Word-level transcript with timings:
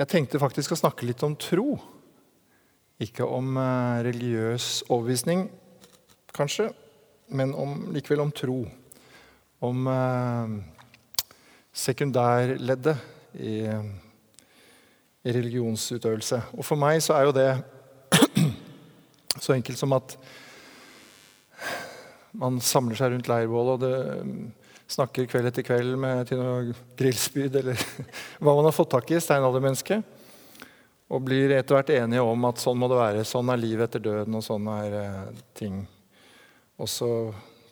Jeg 0.00 0.08
tenkte 0.08 0.38
faktisk 0.40 0.72
å 0.72 0.78
snakke 0.80 1.04
litt 1.04 1.20
om 1.26 1.34
tro. 1.36 1.74
Ikke 3.04 3.26
om 3.28 3.52
eh, 3.60 3.98
religiøs 4.06 4.68
overbevisning, 4.86 5.42
kanskje, 6.32 6.70
men 7.36 7.52
om, 7.52 7.74
likevel 7.92 8.22
om 8.24 8.30
tro. 8.32 8.62
Om 9.60 9.90
eh, 9.92 10.54
sekundærleddet 11.82 12.96
i, 13.44 13.58
i 15.20 15.34
religionsutøvelse. 15.36 16.40
Og 16.56 16.64
for 16.64 16.80
meg 16.80 17.02
så 17.04 17.18
er 17.18 17.28
jo 17.28 17.36
det 17.36 17.50
så 19.44 19.52
enkelt 19.52 19.82
som 19.82 19.92
at 19.98 20.16
man 22.40 22.56
samler 22.64 22.96
seg 22.96 23.12
rundt 23.12 23.28
leirbålet, 23.28 23.76
og 23.76 23.84
det 23.84 24.59
snakker 24.90 25.28
kveld 25.30 25.50
etter 25.50 25.66
kveld 25.66 25.94
med, 26.00 26.24
til 26.28 26.40
noe 26.40 26.74
grillspyd 26.98 27.60
eller 27.62 27.84
hva 28.42 28.54
man 28.56 28.66
har 28.68 28.74
fått 28.74 28.92
tak 28.96 29.12
i, 29.14 29.20
steinaldermennesket. 29.22 30.16
Og 31.10 31.22
blir 31.26 31.50
etter 31.56 31.74
hvert 31.74 31.92
enige 31.94 32.22
om 32.22 32.44
at 32.46 32.60
sånn 32.62 32.78
må 32.78 32.86
det 32.90 32.98
være. 33.00 33.22
Sånn 33.26 33.50
er 33.50 33.58
livet 33.58 33.88
etter 33.88 34.02
døden, 34.04 34.36
og 34.38 34.44
sånn 34.46 34.68
er 34.70 34.98
eh, 35.00 35.40
ting. 35.58 35.80
Og 36.78 36.90
så 36.90 37.08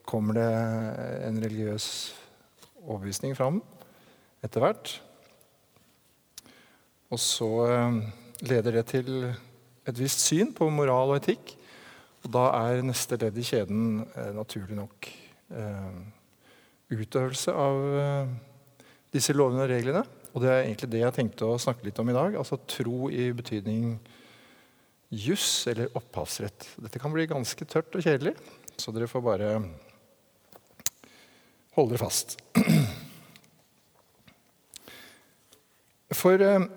kommer 0.09 0.38
det 0.40 0.48
en 1.28 1.38
religiøs 1.45 1.86
overbevisning 2.82 3.37
fram 3.38 3.60
etter 4.45 4.64
hvert. 4.64 4.96
Og 7.14 7.20
så 7.23 7.48
eh, 7.68 8.00
leder 8.50 8.80
det 8.80 8.88
til 8.90 9.12
et 9.88 9.96
visst 10.02 10.26
syn 10.26 10.52
på 10.56 10.68
moral 10.73 11.14
og 11.14 11.23
etikk. 11.23 11.54
Og 12.24 12.30
da 12.34 12.48
er 12.59 12.84
neste 12.84 13.18
ledd 13.20 13.38
i 13.38 13.46
kjeden 13.46 14.02
eh, 14.10 14.32
naturlig 14.37 14.76
nok 14.76 15.10
eh, 15.54 15.98
utøvelse 16.92 17.52
av 17.52 17.80
eh, 18.01 18.30
disse 19.15 19.34
lovene 19.37 19.65
og 19.65 19.73
reglene. 19.73 20.05
Og 20.34 20.45
det 20.45 20.52
er 20.52 20.62
egentlig 20.62 20.91
det 20.92 21.02
jeg 21.02 21.16
tenkte 21.16 21.48
å 21.48 21.60
snakke 21.60 21.87
litt 21.87 21.98
om 22.01 22.09
i 22.10 22.16
dag. 22.16 22.37
Altså 22.41 22.60
tro 22.69 23.10
i 23.12 23.30
betydning 23.37 23.98
juss 25.09 25.66
eller 25.70 25.93
opphavsrett. 25.96 26.68
Dette 26.85 27.01
kan 27.01 27.12
bli 27.15 27.29
ganske 27.29 27.65
tørt 27.68 27.95
og 27.96 28.04
kjedelig, 28.04 28.35
så 28.79 28.93
dere 28.95 29.09
får 29.10 29.24
bare 29.24 29.52
holde 31.77 31.95
dere 31.95 32.02
fast. 32.02 32.37
For 36.18 36.40
eh, 36.40 36.68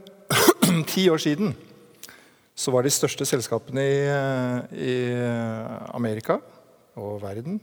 ti 0.91 1.07
år 1.11 1.21
siden 1.23 1.55
så 2.61 2.71
var 2.75 2.85
de 2.85 2.91
største 2.93 3.25
selskapene 3.25 3.81
i, 3.81 3.99
i 4.75 4.95
Amerika 5.95 6.37
og 6.99 7.21
verden 7.23 7.61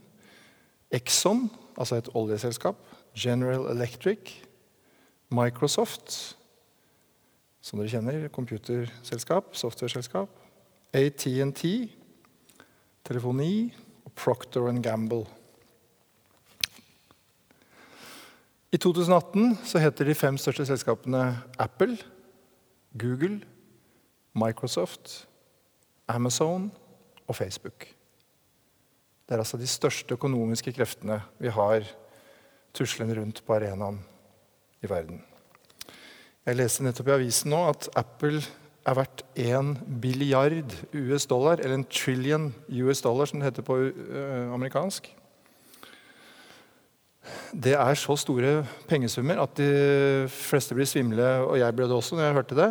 Exxon, 0.89 1.51
altså 1.79 1.97
et 1.97 2.09
oljeselskap, 2.15 2.77
General 3.15 3.71
Electric, 3.71 4.35
Microsoft, 5.31 6.37
som 7.61 7.79
dere 7.79 7.93
kjenner, 7.93 8.29
computerselskap, 8.29 9.53
softwareselskap, 9.53 10.29
ATNT, 10.93 11.65
telefoni. 13.05 13.75
Og 14.09 14.13
Procter 14.13 14.83
Gamble. 14.83 15.27
I 18.73 18.77
2018 18.77 19.59
så 19.65 19.79
heter 19.79 20.05
de 20.05 20.15
fem 20.15 20.37
største 20.37 20.67
selskapene 20.67 21.43
Apple, 21.59 21.99
Google, 22.99 23.43
Microsoft, 24.35 25.29
Amazon 26.09 26.73
og 27.27 27.37
Facebook. 27.37 27.98
Det 29.29 29.37
er 29.37 29.43
altså 29.43 29.59
de 29.61 29.69
største 29.69 30.17
økonomiske 30.17 30.73
kreftene 30.73 31.19
vi 31.37 31.51
har 31.53 31.85
tuslende 32.73 33.19
rundt 33.19 33.43
på 33.45 33.59
arenaen 33.59 33.99
i 34.81 34.89
verden. 34.89 35.21
Jeg 36.49 36.57
leste 36.57 36.87
nettopp 36.87 37.11
i 37.11 37.17
avisen 37.19 37.53
nå 37.53 37.59
at 37.69 37.91
Apple 38.01 38.41
er 38.89 38.97
verdt 38.97 39.25
1 39.37 39.75
billiard 40.01 40.73
US 40.97 41.27
dollar, 41.29 41.61
eller 41.61 41.77
en 41.77 41.85
trillion 41.93 42.49
US 42.73 43.05
dollar, 43.05 43.29
som 43.29 43.37
det 43.37 43.51
heter 43.51 43.67
på 43.67 43.77
uh, 43.77 44.55
amerikansk. 44.57 45.11
Det 47.53 47.75
er 47.77 48.01
så 48.01 48.17
store 48.17 48.63
pengesummer 48.89 49.43
at 49.43 49.61
de 49.61 50.25
fleste 50.33 50.73
blir 50.73 50.89
svimle, 50.89 51.29
og 51.45 51.59
jeg 51.61 51.77
ble 51.77 51.85
det 51.91 52.01
også 52.01 52.17
når 52.17 52.31
jeg 52.31 52.39
hørte 52.41 52.57
det. 52.63 52.71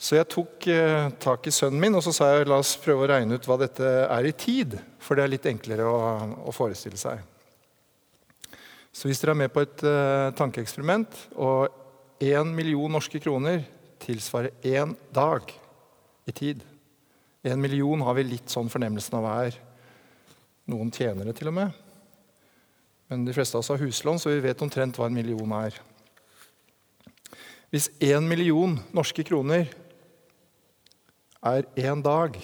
Så 0.00 0.16
jeg 0.16 0.30
tok 0.32 0.64
eh, 0.72 1.10
tak 1.20 1.44
i 1.44 1.52
sønnen 1.52 1.82
min 1.82 1.98
og 1.98 2.00
så 2.04 2.12
sa 2.16 2.30
jeg, 2.32 2.46
la 2.48 2.56
oss 2.62 2.72
prøve 2.80 3.04
å 3.04 3.10
regne 3.10 3.36
ut 3.36 3.44
hva 3.48 3.58
dette 3.60 3.84
er 3.84 4.28
i 4.28 4.32
tid. 4.32 4.78
For 4.96 5.16
det 5.18 5.26
er 5.26 5.32
litt 5.34 5.48
enklere 5.50 5.84
å, 5.84 5.98
å 6.48 6.54
forestille 6.56 6.96
seg. 6.96 7.20
Så 8.96 9.10
hvis 9.10 9.20
dere 9.20 9.36
er 9.36 9.42
med 9.42 9.52
på 9.52 9.60
et 9.62 9.84
uh, 9.84 10.32
tankeeksperiment, 10.38 11.12
og 11.36 11.68
én 12.24 12.48
million 12.56 12.90
norske 12.90 13.20
kroner 13.22 13.60
tilsvarer 14.00 14.56
én 14.66 14.96
dag 15.14 15.52
i 16.28 16.34
tid 16.36 16.64
En 17.46 17.60
million 17.60 18.02
har 18.04 18.16
vi 18.18 18.24
litt 18.26 18.52
sånn 18.52 18.68
fornemmelsen 18.68 19.14
av 19.16 19.22
hva 19.24 19.36
er. 19.46 19.54
Noen 20.68 20.90
tjener 20.92 21.24
det 21.24 21.38
til 21.38 21.48
og 21.48 21.54
med. 21.56 21.76
Men 23.08 23.22
de 23.24 23.32
fleste 23.32 23.56
av 23.56 23.62
oss 23.62 23.70
har 23.72 23.80
huslån, 23.80 24.20
så 24.20 24.28
vi 24.28 24.42
vet 24.44 24.60
omtrent 24.60 25.00
hva 25.00 25.08
en 25.08 25.16
million 25.16 25.54
er. 25.56 25.78
Hvis 27.72 27.88
én 28.04 28.28
million 28.28 28.76
norske 28.92 29.24
kroner 29.24 29.70
er 31.40 31.68
én 31.80 32.02
dag, 32.04 32.36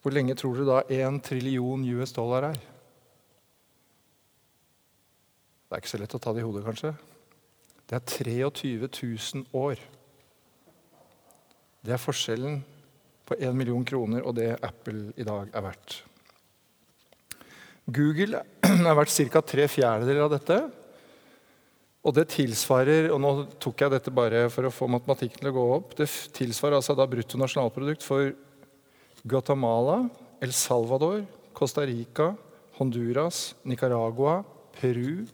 hvor 0.00 0.14
lenge 0.14 0.36
tror 0.38 0.56
du 0.56 0.64
da 0.68 0.80
én 0.88 1.20
trillion 1.20 1.82
US 1.96 2.14
dollar 2.16 2.50
er? 2.52 2.58
Det 5.66 5.74
er 5.74 5.82
ikke 5.82 5.92
så 5.96 6.00
lett 6.00 6.14
å 6.14 6.22
ta 6.22 6.32
det 6.32 6.44
i 6.44 6.46
hodet, 6.46 6.64
kanskje. 6.64 6.94
Det 7.86 7.98
er 7.98 8.06
23 8.06 8.88
000 8.88 9.46
år. 9.54 9.80
Det 11.86 11.94
er 11.94 12.02
forskjellen 12.02 12.60
på 13.26 13.36
1 13.38 13.54
million 13.58 13.84
kroner 13.86 14.22
og 14.26 14.36
det 14.38 14.52
Apple 14.62 15.12
i 15.18 15.26
dag 15.26 15.50
er 15.54 15.66
verdt. 15.66 16.00
Google 17.86 18.42
er 18.66 18.98
verdt 18.98 19.14
ca. 19.30 19.42
tre 19.42 19.66
fjerdedeler 19.70 20.24
av 20.24 20.32
dette. 20.34 20.58
Og 22.06 22.14
det 22.14 22.28
tilsvarer 22.30 23.08
og 23.10 23.18
nå 23.18 23.30
tok 23.58 23.82
jeg 23.82 23.92
dette 23.96 24.12
bare 24.14 24.44
for 24.54 24.68
å 24.68 24.74
få 24.74 24.86
matematikken 24.90 25.42
til 25.42 25.50
å 25.50 25.56
gå 25.56 25.64
opp, 25.74 25.96
det 25.98 26.06
tilsvarer 26.36 26.78
altså 26.78 26.94
da 26.94 27.06
bruttonasjonalprodukt 27.10 28.06
for 28.06 28.30
Guatemala, 29.26 30.04
El 30.38 30.52
Salvador, 30.54 31.24
Costa 31.56 31.82
Rica, 31.88 32.30
Honduras, 32.78 33.56
Nicaragua, 33.66 34.44
Peru, 34.76 35.24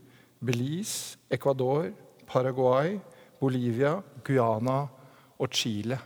Belize, 0.41 1.19
Ecuador, 1.29 1.91
Paraguay, 2.27 2.97
Bolivia, 3.41 3.99
Guyana 4.25 4.87
og 5.37 5.53
Chile 5.53 5.99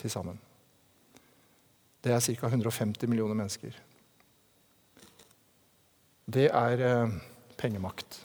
til 0.00 0.10
sammen. 0.10 0.40
Det 2.02 2.10
er 2.16 2.24
ca. 2.40 2.48
150 2.48 3.06
millioner 3.06 3.36
mennesker. 3.36 3.76
Det 6.30 6.48
er 6.48 6.82
eh, 6.86 7.14
pengemakt. 7.60 8.24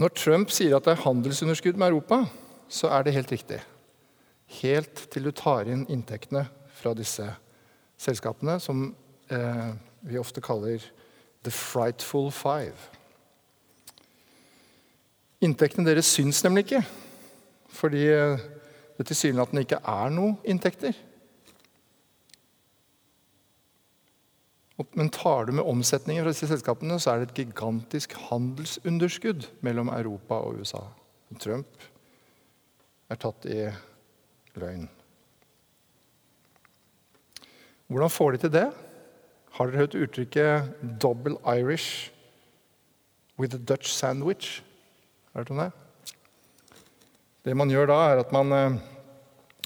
Når 0.00 0.14
Trump 0.16 0.48
sier 0.48 0.72
at 0.78 0.86
det 0.86 0.94
er 0.94 1.02
handelsunderskudd 1.02 1.76
med 1.76 1.90
Europa, 1.90 2.22
så 2.72 2.88
er 2.88 3.04
det 3.04 3.12
helt 3.12 3.32
riktig. 3.34 3.58
Helt 4.62 5.02
til 5.12 5.26
du 5.28 5.32
tar 5.36 5.68
inn 5.68 5.82
inntektene 5.92 6.46
fra 6.72 6.94
disse 6.96 7.26
selskapene, 8.00 8.56
som 8.64 8.94
eh, 9.28 9.74
vi 10.08 10.16
ofte 10.16 10.40
kaller 10.40 10.80
the 11.44 11.52
frightful 11.52 12.30
five. 12.32 12.72
Inntektene 15.44 15.84
deres 15.90 16.08
syns 16.08 16.40
nemlig 16.44 16.64
ikke, 16.64 16.82
fordi 17.68 18.06
eh, 18.08 18.48
det 18.96 19.06
tilsynelatende 19.10 19.66
ikke 19.66 19.82
er 19.84 20.16
noe 20.16 20.38
inntekter. 20.48 20.96
Men 24.96 25.10
tar 25.12 25.46
du 25.46 25.52
med 25.52 25.66
omsetningen 25.66 26.24
fra 26.24 26.32
disse 26.32 26.48
selskapene, 26.50 26.98
så 27.00 27.12
er 27.12 27.20
det 27.20 27.30
et 27.30 27.40
gigantisk 27.42 28.14
handelsunderskudd 28.28 29.48
mellom 29.66 29.90
Europa 29.92 30.40
og 30.44 30.60
USA. 30.60 30.82
Trump 31.40 31.88
er 33.10 33.18
tatt 33.20 33.46
i 33.50 33.64
løgn. 34.58 34.88
Hvordan 37.90 38.12
får 38.14 38.32
de 38.32 38.42
til 38.44 38.54
det? 38.54 38.68
Har 39.58 39.66
dere 39.66 39.82
hørt 39.82 39.98
uttrykket 39.98 40.74
'double 41.02 41.36
Irish 41.58 42.12
with 43.38 43.54
a 43.54 43.58
Dutch 43.58 43.90
sandwich'? 43.90 44.62
Har 45.32 45.42
dere 45.42 45.44
hørt 45.44 45.50
om 45.50 45.62
det? 45.64 45.72
Det 47.44 47.56
man 47.56 47.70
gjør 47.70 47.86
da, 47.86 47.98
er 48.12 48.22
at 48.22 48.32
man 48.32 48.52
eh, 48.52 48.78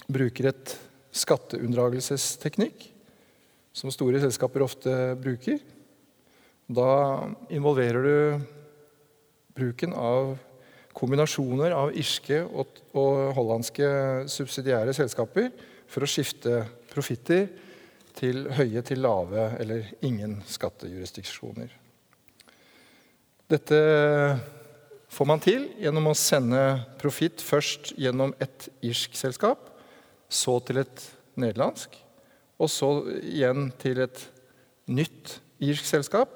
bruker 0.07 0.49
et 0.49 0.79
skatteunndragelsesteknikk 1.11 2.94
som 3.75 3.91
store 3.91 4.21
selskaper 4.23 4.63
ofte 4.63 4.91
bruker. 5.19 5.59
Da 6.65 6.89
involverer 7.53 8.05
du 8.05 8.45
bruken 9.55 9.93
av 9.93 10.37
kombinasjoner 10.95 11.75
av 11.75 11.91
irske 11.97 12.39
og, 12.45 12.79
hollandske 13.35 13.87
subsidiære 14.31 14.95
selskaper 14.95 15.49
for 15.91 16.05
å 16.05 16.09
skifte 16.09 16.63
profitter 16.91 17.49
til 18.15 18.45
høye 18.55 18.79
til 18.87 19.03
lave 19.03 19.49
eller 19.59 19.89
ingen 20.07 20.37
skattejurisdiksjoner. 20.47 21.67
Dette 23.51 23.79
får 25.11 25.27
man 25.27 25.43
til 25.43 25.67
gjennom 25.83 26.07
å 26.09 26.15
sende 26.17 26.63
profitt 27.01 27.43
først 27.43 27.91
gjennom 27.99 28.31
et 28.39 28.69
irsk 28.87 29.19
selskap, 29.19 29.67
så 30.31 30.57
til 30.65 30.79
et 30.81 31.03
nederlandsk, 31.35 31.99
og 32.57 32.71
så 32.71 32.89
igjen 33.19 33.71
til 33.81 33.99
et 34.05 34.21
nytt 34.87 35.39
irsk 35.63 35.85
selskap 35.87 36.29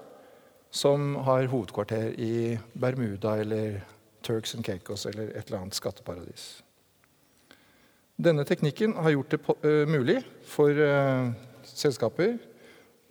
som 0.69 1.15
har 1.25 1.47
hovedkvarter 1.49 2.13
i 2.19 2.59
Bermuda 2.73 3.37
eller 3.41 3.81
Turks 4.21 4.55
and 4.55 4.65
Caicos 4.65 5.05
eller 5.05 5.23
et 5.33 5.47
eller 5.47 5.59
annet 5.61 5.75
skatteparadis. 5.77 6.63
Denne 8.19 8.43
teknikken 8.43 8.97
har 8.99 9.15
gjort 9.15 9.31
det 9.31 9.39
uh, 9.47 9.87
mulig 9.87 10.19
for 10.43 10.75
uh, 10.75 11.31
selskaper 11.63 12.35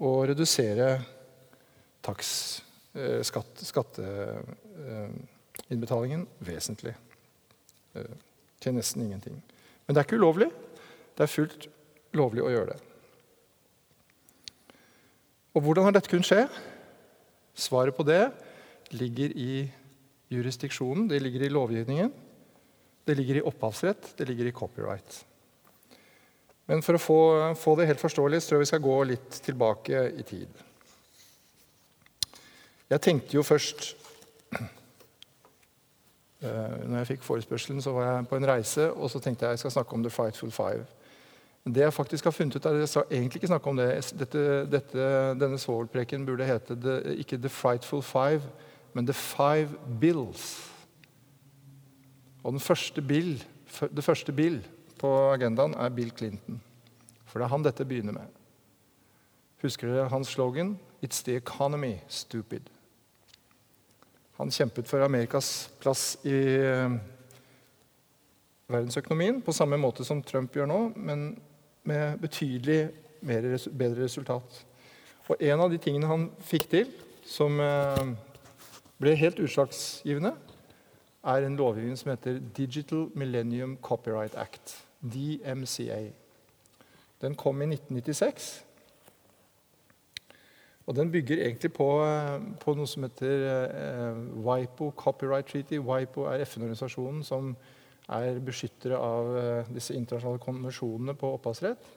å 0.05 0.26
redusere 0.28 1.00
taks, 2.05 2.60
uh, 2.93 3.25
skatt, 3.25 3.56
skatteinnbetalingen 3.70 6.28
vesentlig. 6.44 6.93
til 8.60 8.75
nesten 8.75 9.02
ingenting. 9.02 9.43
Men 9.87 9.94
det 9.94 10.00
er 10.00 10.05
ikke 10.06 10.16
ulovlig. 10.20 10.50
Det 11.16 11.22
er 11.25 11.32
fullt 11.32 11.69
lovlig 12.14 12.43
å 12.44 12.50
gjøre 12.52 12.70
det. 12.75 12.81
Og 15.58 15.64
hvordan 15.64 15.88
har 15.88 15.94
dette 15.96 16.06
kunnet 16.06 16.28
skje? 16.28 16.44
Svaret 17.58 17.96
på 17.96 18.05
det 18.06 18.28
ligger 18.94 19.32
i 19.34 19.64
jurisdiksjonen, 20.31 21.08
det 21.10 21.19
ligger 21.25 21.43
i 21.43 21.50
lovgivningen. 21.50 22.12
Det 23.08 23.16
ligger 23.19 23.40
i 23.40 23.43
opphavsrett, 23.43 24.12
det 24.19 24.28
ligger 24.28 24.46
i 24.46 24.55
copyright. 24.55 25.25
Men 26.70 26.84
for 26.84 26.94
å 26.94 27.02
få, 27.02 27.20
få 27.58 27.75
det 27.75 27.88
helt 27.88 28.02
forståelig 28.02 28.43
så 28.43 28.52
tror 28.52 28.58
jeg 28.58 28.66
vi 28.66 28.70
skal 28.70 28.84
gå 28.84 28.96
litt 29.08 29.38
tilbake 29.49 30.05
i 30.20 30.26
tid. 30.28 30.62
Jeg 32.93 33.02
tenkte 33.05 33.34
jo 33.34 33.43
først 33.43 33.88
eh, 36.44 36.76
når 36.84 37.00
jeg 37.00 37.10
fikk 37.16 37.26
forespørselen, 37.26 37.82
så 37.82 37.96
var 37.96 38.12
jeg 38.12 38.28
på 38.31 38.38
en 38.38 38.49
reise, 38.52 38.87
og 38.93 39.10
så 39.10 39.19
tenkte 39.25 39.49
jeg 39.49 39.58
jeg 39.58 39.64
skal 39.64 39.75
snakke 39.81 39.99
om 39.99 40.06
The 40.06 40.12
Frightful 40.12 40.55
Five. 40.55 40.87
Det 41.64 41.82
jeg 41.82 41.93
faktisk 41.93 42.25
har 42.25 42.32
funnet 42.32 42.56
ut, 42.56 42.64
er 42.64 42.78
Jeg 42.81 42.88
skal 42.88 43.02
egentlig 43.10 43.37
ikke 43.37 43.46
snakke 43.46 43.70
om 43.70 43.76
det. 43.76 44.14
Dette, 44.19 44.70
dette, 44.70 45.08
denne 45.40 45.58
svovelpreken 45.58 46.26
burde 46.26 46.46
hete 46.46 46.76
the, 46.76 47.14
ikke 47.16 47.37
The 47.37 47.49
Frightful 47.49 48.02
Five, 48.02 48.43
men 48.94 49.06
The 49.06 49.14
Five 49.14 49.69
Bills. 50.00 50.72
Og 52.44 52.60
første 52.62 53.02
bill, 53.02 53.44
det 53.96 54.05
første 54.05 54.32
bill 54.32 54.62
på 55.00 55.32
agendaen 55.32 55.75
er 55.75 55.88
Bill 55.88 56.12
Clinton. 56.16 56.60
For 57.26 57.38
det 57.38 57.44
er 57.44 57.52
han 57.52 57.64
dette 57.64 57.84
begynner 57.84 58.12
med. 58.12 58.26
Husker 59.62 59.90
dere 59.90 60.08
hans 60.08 60.28
slogan? 60.28 60.78
It's 61.02 61.22
the 61.22 61.37
economy, 61.37 61.96
stupid. 62.08 62.60
Han 64.38 64.50
kjempet 64.50 64.88
for 64.88 65.02
Amerikas 65.02 65.69
plass 65.81 66.16
i 66.22 66.34
eh, 66.62 66.93
verdensøkonomien 68.70 69.43
på 69.43 69.52
samme 69.52 69.76
måte 69.76 70.05
som 70.06 70.22
Trump 70.22 70.55
gjør 70.55 70.69
nå, 70.70 70.78
men 70.96 71.32
med 71.88 72.19
betydelig 72.23 72.90
bedre 73.23 74.05
resultat. 74.05 74.64
Og 75.29 75.37
en 75.40 75.61
av 75.61 75.73
de 75.73 75.81
tingene 75.81 76.08
han 76.08 76.29
fikk 76.44 76.69
til, 76.73 76.93
som 77.29 77.61
eh, 77.61 78.05
ble 79.00 79.17
helt 79.19 79.40
utslagsgivende, 79.44 80.35
er 81.29 81.44
en 81.44 81.56
lovgivning 81.58 81.99
som 81.99 82.12
heter 82.14 82.38
Digital 82.56 83.08
Millennium 83.14 83.76
Copyright 83.82 84.37
Act. 84.38 84.85
DMCA. 85.00 86.11
Den 87.20 87.35
kom 87.35 87.62
i 87.62 87.64
1996. 87.64 88.64
Og 90.87 90.96
den 90.96 91.12
bygger 91.12 91.37
egentlig 91.37 91.73
på, 91.73 92.05
eh, 92.05 92.41
på 92.61 92.75
noe 92.75 92.87
som 92.87 93.05
heter 93.05 93.44
eh, 93.69 94.17
WIPO 94.46 94.91
Copyright 94.96 95.46
Treaty. 95.46 95.79
WIPO 95.79 96.25
er 96.32 96.43
FN-organisasjonen 96.44 97.23
som 97.25 97.56
er 98.08 98.40
beskyttere 98.44 98.99
av 98.99 99.37
eh, 99.37 99.70
disse 99.75 99.96
internasjonale 99.96 100.40
konvensjonene 100.43 101.14
på 101.19 101.32
opphavsrett. 101.37 101.90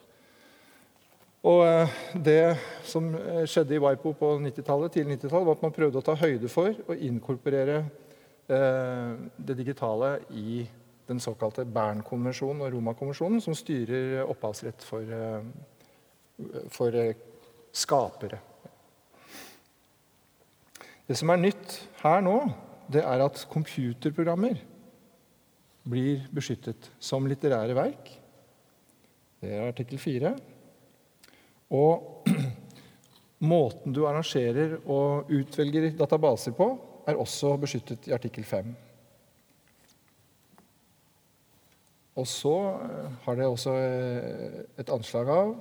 Og 1.48 1.64
eh, 1.66 1.96
Det 2.28 2.42
som 2.88 3.08
eh, 3.16 3.46
skjedde 3.50 3.78
i 3.78 3.82
WIPO 3.82 4.14
på 4.20 4.34
90-tallet, 4.44 4.94
tidlig 4.98 5.18
90-tall, 5.18 5.48
var 5.48 5.58
at 5.58 5.66
man 5.66 5.76
prøvde 5.76 6.02
å 6.02 6.06
ta 6.06 6.18
høyde 6.20 6.52
for 6.52 6.76
å 6.88 6.98
inkorporere 6.98 7.84
det 8.52 9.54
digitale 9.56 10.18
i 10.36 10.66
den 11.08 11.22
såkalte 11.24 11.64
Bern-konvensjonen 11.64 12.66
og 12.66 12.74
Roma-konvensjonen, 12.74 13.40
som 13.40 13.56
styrer 13.56 14.26
opphavsrett 14.26 14.84
for, 14.84 15.14
for 16.74 16.98
skapere. 17.72 18.42
Det 21.08 21.16
som 21.22 21.32
er 21.32 21.40
nytt 21.46 21.78
her 22.02 22.26
nå, 22.26 22.36
det 22.92 23.06
er 23.08 23.24
at 23.24 23.46
computerprogrammer 23.54 24.60
blir 25.84 26.26
beskyttet 26.34 26.92
som 27.02 27.26
litterære 27.30 27.76
verk. 27.78 28.12
Det 29.42 29.56
er 29.56 29.68
artikkel 29.72 30.00
4. 30.00 30.36
Og 31.74 32.28
måten 33.52 33.96
du 33.96 34.06
arrangerer 34.06 34.78
og 34.86 35.32
utvelger 35.34 35.90
databaser 35.98 36.54
på, 36.58 36.70
er 37.08 37.18
også 37.18 37.56
beskyttet 37.58 38.08
i 38.08 38.14
artikkel 38.14 38.46
5. 38.46 38.74
Og 42.22 42.28
så 42.28 42.56
eh, 42.84 43.12
har 43.24 43.36
det 43.40 43.48
også 43.48 43.74
eh, 43.80 44.58
et 44.82 44.90
anslag 44.92 45.30
av 45.32 45.54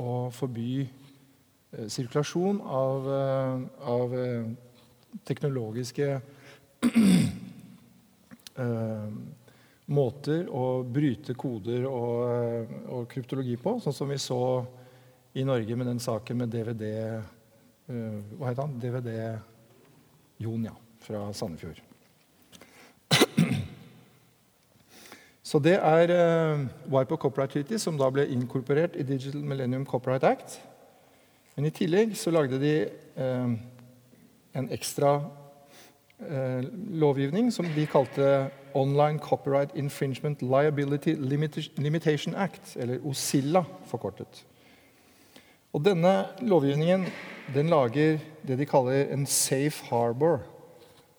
å 0.00 0.16
forby 0.34 0.84
eh, 0.84 1.86
sirkulasjon 1.88 2.60
av, 2.60 3.08
av 3.94 4.14
teknologiske 5.24 6.20
måter 9.86 10.46
å 10.48 10.82
bryte 10.86 11.34
koder 11.36 11.84
og, 11.88 12.70
og, 12.88 13.02
kryptologi 13.10 13.56
på, 13.60 13.76
sånn 13.84 13.96
som 13.96 14.08
vi 14.08 14.18
så 14.20 14.40
i 15.36 15.44
Norge 15.44 15.76
med 15.76 15.90
den 15.90 16.00
saken 16.00 16.40
med 16.40 16.52
DVD 16.54 16.84
uh, 16.88 17.24
eh, 17.90 18.20
Hva 18.38 18.52
het 18.52 18.62
han? 18.62 18.78
DVD 18.80 19.10
Jon, 20.40 20.70
ja. 20.70 20.76
Fra 21.04 21.26
Sandefjord. 21.36 21.82
Så 25.44 25.60
det 25.60 25.74
er 25.76 26.10
uh, 26.10 26.62
WIPO 26.88 27.18
Copyright 27.20 27.52
Treaty, 27.52 27.76
som 27.78 27.98
da 28.00 28.08
ble 28.10 28.24
inkorporert 28.32 28.96
i 28.96 29.04
Digital 29.04 29.42
Millennium 29.44 29.84
Copyright 29.86 30.24
Act. 30.24 30.56
Men 31.54 31.68
i 31.68 31.74
tillegg 31.74 32.16
så 32.16 32.32
lagde 32.32 32.56
de 32.62 32.72
uh, 33.20 33.52
en 34.56 34.70
ekstra 34.72 35.18
lovgivning 36.94 37.50
som 37.52 37.66
de 37.74 37.86
kalte 37.90 38.50
Online 38.74 39.18
Copyright 39.18 39.74
Infringement 39.74 40.42
Liability 40.42 41.14
Limitation 41.76 42.34
Act, 42.34 42.76
eller 42.76 43.02
OSILA 43.06 43.64
forkortet. 43.86 44.44
Og 45.74 45.82
Denne 45.84 46.24
lovgivningen 46.40 47.06
den 47.54 47.68
lager 47.68 48.18
det 48.46 48.58
de 48.58 48.66
kaller 48.66 49.10
en 49.12 49.26
safe 49.26 49.84
harbor, 49.90 50.40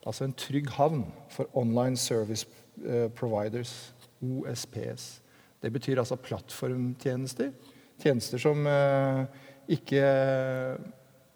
altså 0.05 0.23
en 0.23 0.33
trygg 0.33 0.69
havn 0.69 1.05
for 1.29 1.49
online 1.53 1.97
service 1.97 2.47
eh, 2.85 3.09
providers, 3.11 3.93
OSPS. 4.21 5.21
Det 5.61 5.73
betyr 5.73 5.99
altså 5.99 6.15
plattformtjenester. 6.15 7.51
Tjenester 7.99 8.37
som 8.37 8.67
eh, 8.67 9.25
ikke 9.67 10.01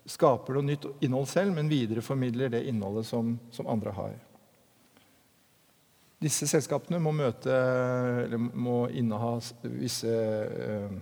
skaper 0.10 0.58
noe 0.58 0.66
nytt 0.66 0.88
innhold 1.06 1.30
selv, 1.30 1.54
men 1.56 1.70
videreformidler 1.72 2.51
det 2.54 2.66
innholdet 2.70 3.08
som, 3.10 3.36
som 3.54 3.70
andre 3.70 3.94
har. 3.96 4.18
Disse 6.20 6.50
selskapene 6.51 7.00
må, 7.00 7.13
møte, 7.16 7.56
må 8.36 8.82
inneha 8.92 9.38
visse 9.63 10.12
eh, 10.12 10.96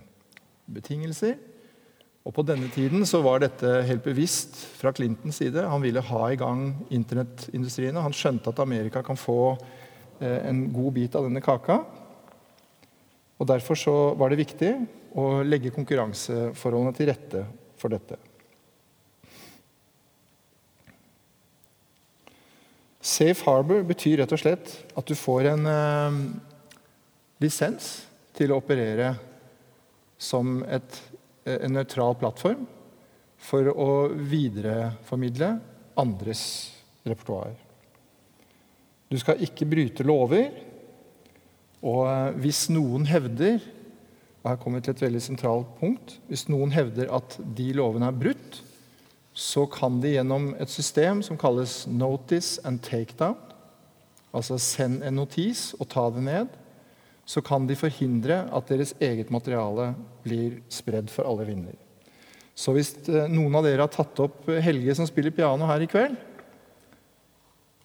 betingelser. 0.70 1.34
Og 2.28 2.34
På 2.36 2.44
denne 2.46 2.68
tiden 2.70 3.06
så 3.08 3.22
var 3.24 3.40
dette 3.40 3.80
helt 3.88 4.04
bevisst 4.04 4.60
fra 4.78 4.92
Clintons 4.94 5.40
side. 5.40 5.64
Han 5.64 5.82
ville 5.82 6.04
ha 6.04 6.22
i 6.28 6.38
gang 6.38 6.70
internettindustriene. 6.92 8.04
Han 8.04 8.14
skjønte 8.14 8.52
at 8.52 8.62
Amerika 8.62 9.02
kan 9.02 9.18
få 9.18 9.56
eh, 10.20 10.44
en 10.50 10.66
god 10.74 10.92
bit 11.00 11.18
av 11.18 11.26
denne 11.26 11.42
kaka. 11.42 11.80
Og 13.38 13.48
Derfor 13.48 13.78
så 13.80 13.96
var 14.18 14.30
det 14.30 14.42
viktig 14.44 14.72
å 15.18 15.40
legge 15.46 15.74
konkurranseforholdene 15.74 16.94
til 16.94 17.10
rette 17.10 17.46
for 17.80 17.90
dette. 17.94 18.18
Safe 23.08 23.46
harbor 23.46 23.84
betyr 23.88 24.20
rett 24.20 24.34
og 24.34 24.40
slett 24.42 24.72
at 24.98 25.08
du 25.08 25.14
får 25.16 25.48
en 25.54 25.68
eh, 25.70 26.18
lisens 27.40 27.86
til 28.36 28.52
å 28.52 28.58
operere 28.60 29.14
som 30.20 30.60
et, 30.68 30.98
eh, 31.46 31.56
en 31.64 31.78
nøytral 31.78 32.18
plattform 32.20 32.66
for 33.38 33.70
å 33.72 33.90
videreformidle 34.12 35.54
andres 35.98 36.44
repertoar. 37.08 37.54
Du 39.08 39.16
skal 39.16 39.40
ikke 39.46 39.68
bryte 39.70 40.04
lover. 40.04 40.50
Og 41.80 42.04
eh, 42.10 42.38
hvis 42.44 42.66
noen 42.74 43.08
hevder 43.08 43.62
og 44.38 44.52
her 44.52 44.58
kommer 44.62 44.80
vi 44.80 44.86
til 44.86 44.94
et 44.94 45.02
veldig 45.02 45.20
sentralt 45.22 45.70
punkt, 45.80 46.18
hvis 46.30 46.46
noen 46.50 46.70
hevder 46.72 47.10
at 47.14 47.34
de 47.58 47.72
lovene 47.76 48.08
er 48.08 48.20
brutt, 48.20 48.60
så 49.38 49.68
kan 49.70 50.00
de 50.02 50.16
gjennom 50.16 50.50
et 50.58 50.70
system 50.72 51.20
som 51.22 51.38
kalles 51.38 51.84
notice 51.86 52.58
and 52.66 52.82
takedown, 52.82 53.36
altså 54.34 54.58
send 54.60 55.04
en 55.06 55.20
notis 55.20 55.70
og 55.78 55.86
ta 55.92 56.08
det 56.10 56.24
ned, 56.26 56.48
så 57.28 57.42
kan 57.44 57.68
de 57.68 57.76
forhindre 57.78 58.40
at 58.50 58.70
deres 58.72 58.94
eget 59.04 59.30
materiale 59.30 59.92
blir 60.24 60.58
spredd 60.72 61.12
for 61.12 61.28
alle 61.28 61.46
vinder. 61.46 61.76
Så 62.58 62.74
hvis 62.74 62.94
eh, 63.06 63.28
noen 63.30 63.54
av 63.54 63.66
dere 63.68 63.84
har 63.84 63.92
tatt 63.92 64.18
opp 64.24 64.48
Helge 64.64 64.96
som 64.98 65.06
spiller 65.06 65.34
piano 65.34 65.68
her 65.68 65.84
i 65.84 65.90
kveld, 65.90 66.16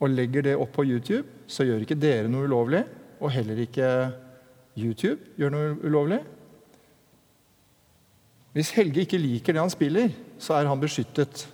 og 0.01 0.11
legger 0.11 0.47
det 0.47 0.55
opp 0.59 0.73
på 0.75 0.87
YouTube, 0.87 1.27
så 1.47 1.67
gjør 1.67 1.85
ikke 1.85 1.99
dere 1.99 2.31
noe 2.31 2.47
ulovlig, 2.49 2.81
og 3.21 3.31
heller 3.31 3.61
ikke 3.61 3.89
YouTube 4.79 5.21
gjør 5.39 5.53
noe 5.53 5.75
ulovlig. 5.85 6.23
Hvis 8.53 8.69
Helge 8.75 9.01
ikke 9.01 9.17
liker 9.17 9.55
det 9.55 9.61
han 9.63 9.73
spiller, 9.73 10.11
så 10.37 10.59
er 10.59 10.69
han 10.69 10.81
beskyttet 10.81 11.47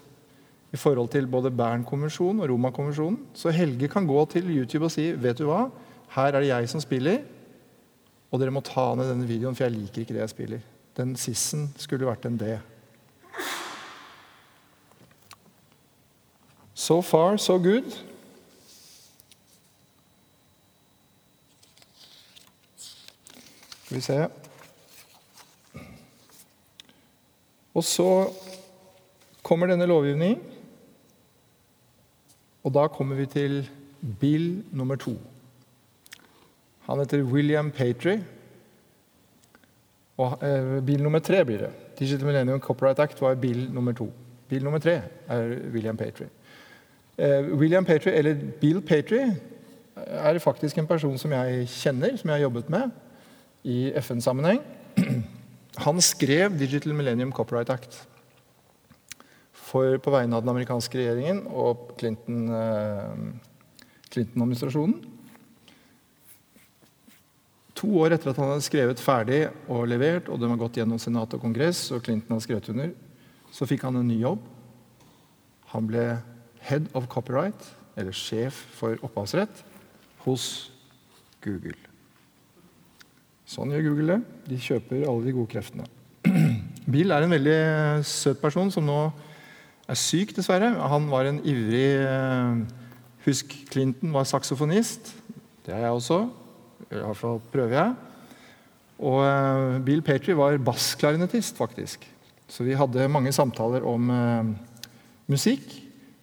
i 0.71 0.77
forhold 0.77 1.09
til 1.13 1.27
både 1.31 1.51
Bern-konvensjonen 1.51 2.43
og 2.43 2.49
Roma-konvensjonen. 2.51 3.21
Så 3.33 3.53
Helge 3.55 3.87
kan 3.87 4.07
gå 4.07 4.25
til 4.33 4.49
YouTube 4.51 4.85
og 4.85 4.91
si 4.93 5.07
vet 5.15 5.39
du 5.39 5.47
hva, 5.47 5.69
her 6.15 6.33
er 6.33 6.43
det 6.43 6.49
jeg 6.51 6.69
som 6.69 6.83
spiller, 6.83 7.23
og 8.29 8.41
dere 8.41 8.53
må 8.53 8.61
ta 8.65 8.91
ned 8.97 9.09
denne 9.09 9.29
videoen, 9.29 9.55
for 9.55 9.65
jeg 9.65 9.77
liker 9.77 10.03
ikke 10.03 10.17
det 10.17 10.25
jeg 10.25 10.33
spiller. 10.33 10.67
Den 10.97 11.15
sissen 11.17 11.69
skulle 11.79 12.09
vært 12.09 12.27
en 12.27 12.37
D. 12.37 12.57
So 16.75 17.01
far, 17.01 17.37
so 17.37 17.57
good. 17.57 17.87
Skal 23.85 23.97
vi 23.97 24.01
se 24.01 24.19
Og 27.73 27.83
så 27.83 28.07
kommer 29.43 29.69
denne 29.69 29.87
lovgivningen. 29.89 30.41
Og 32.63 32.73
da 32.75 32.87
kommer 32.91 33.15
vi 33.15 33.25
til 33.25 33.61
bill 34.19 34.63
nummer 34.71 34.95
to. 34.99 35.15
Han 36.89 36.99
heter 36.99 37.23
William 37.23 37.71
Patry. 37.71 38.17
Og 40.19 40.43
eh, 40.43 40.83
Bill 40.83 41.03
nummer 41.03 41.19
tre 41.19 41.45
blir 41.45 41.57
det. 41.57 41.69
Digital 41.99 42.25
Millennium 42.25 42.59
Copyright 42.59 42.99
Act 42.99 43.21
var 43.21 43.35
bill 43.35 43.69
nummer 43.71 43.91
to. 43.91 44.09
Bill 44.49 44.63
nummer 44.63 44.79
tre 44.79 45.01
er 45.27 45.55
William 45.73 45.97
Patry. 45.97 46.25
Eh, 47.17 47.53
William 47.59 47.85
Patry, 47.85 48.09
eller 48.09 48.35
Bill 48.61 48.81
Patry, 48.81 49.31
er 49.95 50.39
faktisk 50.39 50.77
en 50.77 50.87
person 50.87 51.17
som 51.17 51.31
jeg 51.31 51.67
kjenner, 51.67 52.17
som 52.17 52.29
jeg 52.29 52.35
har 52.35 52.41
jobbet 52.41 52.69
med 52.69 52.89
i 53.63 53.91
FN-sammenheng. 53.99 54.61
Han 55.77 56.01
skrev 56.01 56.57
Digital 56.57 56.93
Millennium 56.93 57.31
Copyright 57.31 57.69
Act 57.69 58.07
for, 59.53 59.97
på 60.01 60.11
vegne 60.11 60.35
av 60.35 60.41
den 60.43 60.49
amerikanske 60.55 60.97
regjeringen 60.97 61.47
og 61.47 61.77
Clinton-administrasjonen. 61.99 64.95
Clinton 64.97 65.19
to 67.79 67.89
år 68.01 68.15
etter 68.15 68.31
at 68.31 68.39
han 68.39 68.51
hadde 68.51 68.65
skrevet 68.65 69.01
ferdig 69.01 69.43
og 69.71 69.87
levert, 69.87 70.27
og 70.27 70.39
den 70.41 70.51
var 70.51 70.59
gått 70.65 70.79
gjennom 70.81 70.99
senat 71.01 71.33
og 71.35 71.43
kongress, 71.43 71.85
og 71.95 72.03
Clinton 72.03 72.35
hadde 72.35 72.47
skrevet 72.47 72.71
under, 72.73 72.93
så 73.55 73.67
fikk 73.69 73.85
han 73.87 73.99
en 73.99 74.09
ny 74.09 74.19
jobb. 74.19 74.41
Han 75.73 75.87
ble 75.89 76.05
head 76.65 76.89
of 76.97 77.07
copyright, 77.11 77.69
eller 77.95 78.15
sjef 78.15 78.57
for 78.75 78.99
opphavsrett, 79.05 79.63
hos 80.25 80.43
Google. 81.45 81.77
Sånn 83.49 83.71
gjør 83.73 83.87
Google 83.87 84.15
det. 84.15 84.19
De 84.51 84.59
kjøper 84.61 85.07
alle 85.09 85.25
de 85.25 85.33
gode 85.33 85.49
kreftene. 85.49 85.87
Bill 86.93 87.13
er 87.13 87.25
en 87.25 87.33
veldig 87.33 87.61
søt 88.05 88.37
person 88.41 88.69
som 88.73 88.85
nå 88.85 88.99
er 89.89 89.97
syk, 89.97 90.35
dessverre. 90.37 90.69
Han 90.91 91.07
var 91.09 91.29
en 91.29 91.41
ivrig 91.41 91.87
eh, 92.03 92.59
Husk 93.25 93.55
Clinton 93.71 94.13
var 94.13 94.27
saksofonist. 94.29 95.11
Det 95.65 95.73
er 95.73 95.87
jeg 95.87 95.97
også. 95.97 96.21
I 96.89 97.01
hvert 97.01 97.19
fall 97.19 97.41
prøver 97.51 97.75
jeg. 97.75 97.95
Og 99.01 99.23
eh, 99.25 99.79
Bill 99.87 100.05
Patry 100.05 100.37
var 100.37 100.57
bassklarinettist, 100.69 101.57
faktisk. 101.57 102.05
Så 102.49 102.65
vi 102.65 102.77
hadde 102.77 103.09
mange 103.09 103.33
samtaler 103.33 103.85
om 103.85 104.13
eh, 104.13 104.53
musikk, 105.29 105.73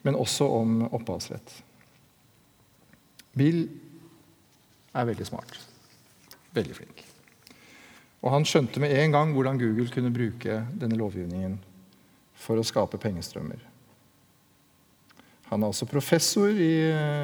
men 0.07 0.15
også 0.19 0.47
om 0.61 0.79
opphavsrett. 0.87 1.59
Bill 3.37 3.65
er 4.95 5.11
veldig 5.11 5.27
smart. 5.27 5.59
Veldig 6.55 6.79
flink. 6.79 7.06
Og 8.23 8.33
han 8.33 8.45
skjønte 8.47 8.81
med 8.81 8.93
en 8.97 9.13
gang 9.13 9.33
hvordan 9.35 9.59
Google 9.61 9.89
kunne 9.93 10.13
bruke 10.13 10.61
denne 10.79 10.97
lovgivningen 10.97 11.57
for 12.37 12.59
å 12.59 12.65
skape 12.65 12.99
pengestrømmer. 13.01 13.59
Han 15.47 15.63
er 15.63 15.71
også 15.71 15.87
professor 15.87 16.51
i, 16.51 16.73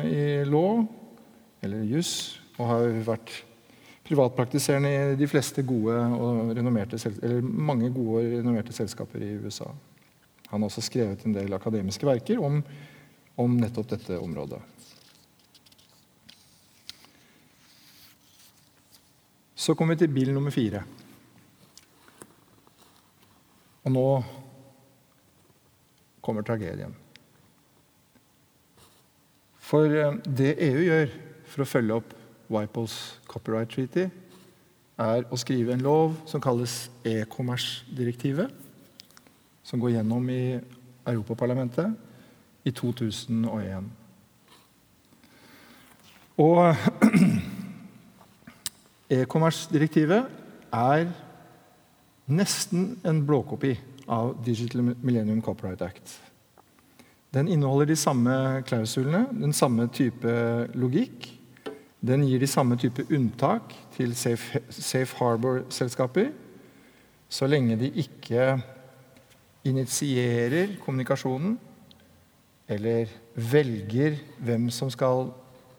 i 0.07 0.21
lov, 0.47 0.85
eller 1.63 1.83
juss, 1.88 2.39
og 2.57 2.69
har 2.69 2.85
vært 3.07 3.33
privatpraktiserende 4.03 4.91
i 4.91 5.17
de 5.19 5.27
fleste 5.31 5.63
gode 5.67 5.95
og 5.95 6.53
renommerte, 6.55 7.00
mange 7.41 7.89
gode 7.91 8.21
og 8.21 8.38
renommerte 8.38 8.75
selskaper 8.75 9.23
i 9.23 9.33
USA. 9.43 9.69
Han 10.51 10.62
har 10.62 10.69
også 10.69 10.83
skrevet 10.85 11.23
en 11.25 11.35
del 11.35 11.55
akademiske 11.55 12.07
verker 12.07 12.41
om, 12.43 12.59
om 13.39 13.55
nettopp 13.57 13.89
dette 13.95 14.19
området. 14.21 14.59
Så 19.63 19.74
kommer 19.79 19.96
vi 19.96 20.03
til 20.03 20.12
bil 20.12 20.34
nummer 20.36 20.51
fire. 20.51 20.82
Og 23.84 23.91
nå 23.96 24.08
kommer 26.24 26.43
tragedien. 26.43 26.96
For 29.63 29.88
eh, 29.88 30.17
det 30.27 30.58
EU 30.67 30.82
gjør 30.84 31.15
for 31.53 31.63
å 31.63 31.70
følge 31.70 32.00
opp 32.01 32.12
WIPOLs 32.51 32.98
Copyright 33.32 33.72
Treaty 33.72 34.10
er 35.00 35.24
å 35.32 35.39
skrive 35.39 35.77
en 35.77 35.86
lov 35.86 36.20
som 36.29 36.43
kalles 36.43 36.89
e-commerce-direktivet, 37.08 38.51
som 39.63 39.79
går 39.79 39.96
gjennom 39.96 40.27
i 40.29 40.60
Europaparlamentet 41.08 42.67
i 42.67 42.75
2001. 42.75 43.88
Og 46.43 47.02
e-commerce-direktivet 49.13 50.27
er 50.74 51.08
nesten 52.34 52.93
en 53.05 53.22
blåkopi 53.27 53.74
av 54.12 54.36
Digital 54.46 54.93
Millennium 55.01 55.41
Copyright 55.41 55.82
Act. 55.86 56.20
Den 57.34 57.48
inneholder 57.50 57.89
de 57.89 57.98
samme 57.98 58.36
klausulene, 58.67 59.25
den 59.32 59.53
samme 59.53 59.88
type 59.93 60.34
logikk, 60.77 61.32
den 62.03 62.25
gir 62.27 62.41
de 62.41 62.50
samme 62.51 62.77
type 62.77 63.05
unntak 63.15 63.74
til 63.96 64.15
safe, 64.15 64.60
safe 64.70 65.17
harbor-selskaper, 65.17 66.32
så 67.29 67.48
lenge 67.48 67.77
de 67.79 67.89
ikke 68.03 68.58
initierer 69.65 70.75
kommunikasjonen 70.84 71.55
eller 72.70 73.10
velger 73.36 74.20
hvem 74.43 74.67
som 74.72 74.91
skal 74.91 75.32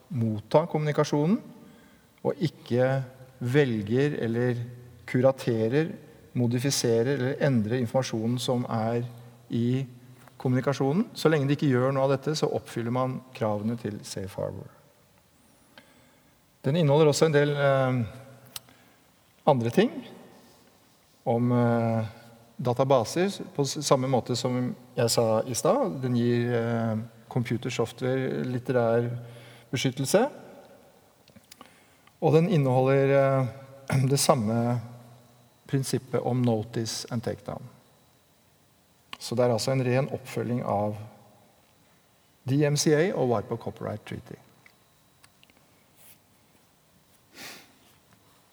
motta 0.09 0.65
kommunikasjonen, 0.69 1.37
og 2.25 2.41
ikke 2.41 3.03
velger 3.39 4.17
eller 4.25 4.59
kuraterer, 5.05 5.91
modifiserer 6.35 7.13
eller 7.15 7.43
endrer 7.45 7.79
informasjonen 7.79 8.39
som 8.41 8.65
er 8.71 9.05
i 9.49 9.85
kommunikasjonen. 10.37 11.07
Så 11.13 11.29
lenge 11.31 11.47
de 11.49 11.55
ikke 11.57 11.69
gjør 11.71 11.93
noe 11.95 12.07
av 12.07 12.15
dette, 12.15 12.35
så 12.37 12.49
oppfyller 12.53 12.93
man 12.93 13.19
kravene 13.35 13.77
til 13.81 13.99
safe 14.05 14.35
harbor. 14.41 14.69
Den 16.65 16.79
inneholder 16.79 17.11
også 17.11 17.29
en 17.29 17.35
del 17.35 17.51
eh, 17.53 17.97
andre 19.45 19.71
ting 19.73 19.91
om 21.29 21.51
eh, 21.53 22.07
databaser, 22.57 23.33
på 23.55 23.65
samme 23.65 24.09
måte 24.09 24.37
som 24.37 24.73
jeg 24.95 25.11
sa 25.13 25.43
i 25.45 25.57
stad. 25.57 25.99
Den 26.01 26.17
gir 26.17 26.53
eh, 26.57 27.03
computersoftware 27.29 28.43
litterær 28.47 29.09
beskyttelse. 29.73 30.25
Og 32.25 32.33
den 32.33 32.49
inneholder 32.49 33.11
eh, 33.13 34.01
det 34.11 34.17
samme 34.17 34.79
prinsippet 35.69 36.21
om 36.25 36.41
notice 36.41 37.05
and 37.13 37.23
takedown. 37.23 37.61
Så 39.19 39.37
det 39.37 39.45
er 39.45 39.53
altså 39.53 39.73
en 39.73 39.83
ren 39.85 40.09
oppfølging 40.13 40.63
av 40.65 40.97
DMCA 42.45 43.13
og 43.17 43.29
WIPO 43.31 43.57
Copyright 43.61 44.03
Treaty. 44.05 44.37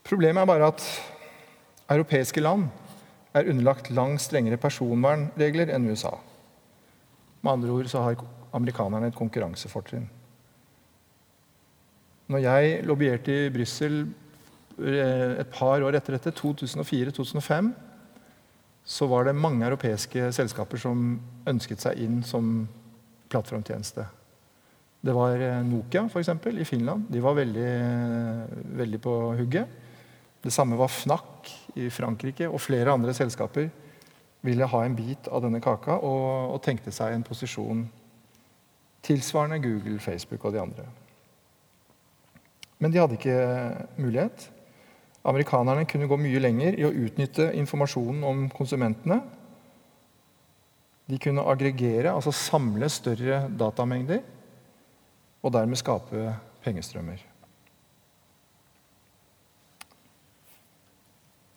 Problemet 0.08 0.42
er 0.42 0.48
bare 0.48 0.70
at 0.72 0.84
europeiske 1.92 2.40
land 2.40 2.68
er 3.36 3.48
underlagt 3.48 3.90
langt 3.92 4.20
strengere 4.24 4.60
personvernregler 4.60 5.72
enn 5.72 5.88
USA. 5.88 6.12
Med 7.40 7.52
andre 7.52 7.72
ord 7.72 7.88
så 7.88 8.04
har 8.04 8.24
amerikanerne 8.52 9.08
et 9.08 9.16
konkurransefortrinn. 9.16 10.08
Når 12.32 12.44
jeg 12.46 12.84
lobbyerte 12.88 13.34
i 13.34 13.50
Brussel 13.52 13.98
eh, 14.80 15.40
et 15.42 15.50
par 15.52 15.84
år 15.84 15.98
etter 15.98 16.16
dette, 16.16 16.32
2004-2005, 16.38 17.72
så 18.82 19.06
var 19.10 19.28
det 19.28 19.36
mange 19.36 19.66
europeiske 19.66 20.30
selskaper 20.34 20.80
som 20.80 21.04
ønsket 21.48 21.84
seg 21.84 22.00
inn 22.02 22.22
som 22.26 22.64
plattformtjeneste. 23.32 24.06
Det 25.02 25.14
var 25.16 25.36
eh, 25.36 25.60
Nokia 25.66 26.06
for 26.08 26.22
eksempel, 26.22 26.58
i 26.62 26.66
Finland. 26.68 27.04
De 27.12 27.20
var 27.20 27.36
veldig, 27.36 27.72
veldig 28.80 29.02
på 29.02 29.16
hugget. 29.42 29.78
Det 30.42 30.54
samme 30.54 30.78
var 30.80 30.90
Fnac 30.90 31.52
i 31.78 31.90
Frankrike, 31.92 32.48
og 32.48 32.62
flere 32.62 32.96
andre 32.96 33.12
selskaper 33.14 33.68
ville 34.42 34.66
ha 34.66 34.80
en 34.82 34.96
bit 34.98 35.28
av 35.30 35.44
denne 35.44 35.60
kaka 35.62 36.00
og, 36.00 36.56
og 36.56 36.64
tenkte 36.64 36.90
seg 36.94 37.14
en 37.14 37.26
posisjon 37.26 37.84
tilsvarende 39.06 39.60
Google, 39.62 40.00
Facebook 40.02 40.48
og 40.48 40.56
de 40.56 40.62
andre. 40.62 40.88
Men 42.82 42.90
de 42.90 42.98
hadde 42.98 43.14
ikke 43.14 43.38
mulighet. 44.02 44.48
Amerikanerne 45.22 45.86
kunne 45.86 46.08
gå 46.10 46.18
mye 46.18 46.40
lenger 46.42 46.74
i 46.74 46.86
å 46.86 46.94
utnytte 47.04 47.52
informasjonen 47.54 48.24
om 48.26 48.48
konsumentene. 48.50 49.20
De 51.06 51.18
kunne 51.22 51.44
aggregere, 51.46 52.10
altså 52.10 52.34
samle 52.34 52.88
større 52.90 53.44
datamengder, 53.58 54.24
og 55.42 55.54
dermed 55.54 55.78
skape 55.78 56.32
pengestrømmer. 56.64 57.22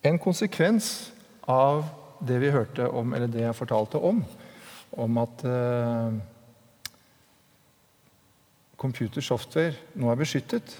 En 0.06 0.18
konsekvens 0.22 1.10
av 1.50 1.88
det 2.26 2.38
vi 2.42 2.54
hørte 2.54 2.86
om, 2.86 3.14
eller 3.14 3.30
det 3.30 3.42
jeg 3.42 3.58
fortalte 3.58 3.98
om, 3.98 4.22
om 4.94 5.18
at 5.18 5.42
uh, 5.42 6.14
computersoftware 8.78 9.74
nå 9.98 10.10
er 10.12 10.20
beskyttet, 10.20 10.76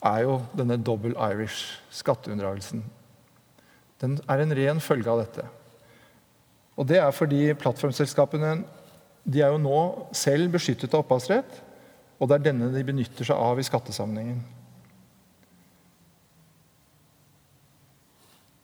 er 0.00 0.24
jo 0.24 0.40
denne 0.56 0.78
double 0.80 1.12
Irish, 1.30 1.78
skatteunndragelsen. 1.92 2.82
Den 4.00 4.18
er 4.28 4.42
en 4.42 4.54
ren 4.56 4.80
følge 4.80 5.10
av 5.12 5.20
dette. 5.20 5.44
Og 6.80 6.86
det 6.88 7.00
er 7.02 7.12
fordi 7.12 7.42
plattformselskapene 7.60 8.54
de 9.28 9.42
er 9.44 9.52
jo 9.52 9.60
nå 9.60 9.80
selv 10.16 10.54
beskyttet 10.54 10.94
av 10.94 11.04
opphavsrett, 11.04 11.58
og 12.20 12.28
det 12.28 12.38
er 12.38 12.46
denne 12.48 12.70
de 12.72 12.84
benytter 12.84 13.28
seg 13.28 13.36
av 13.36 13.60
i 13.60 13.66
skattesammenhengen. 13.66 14.40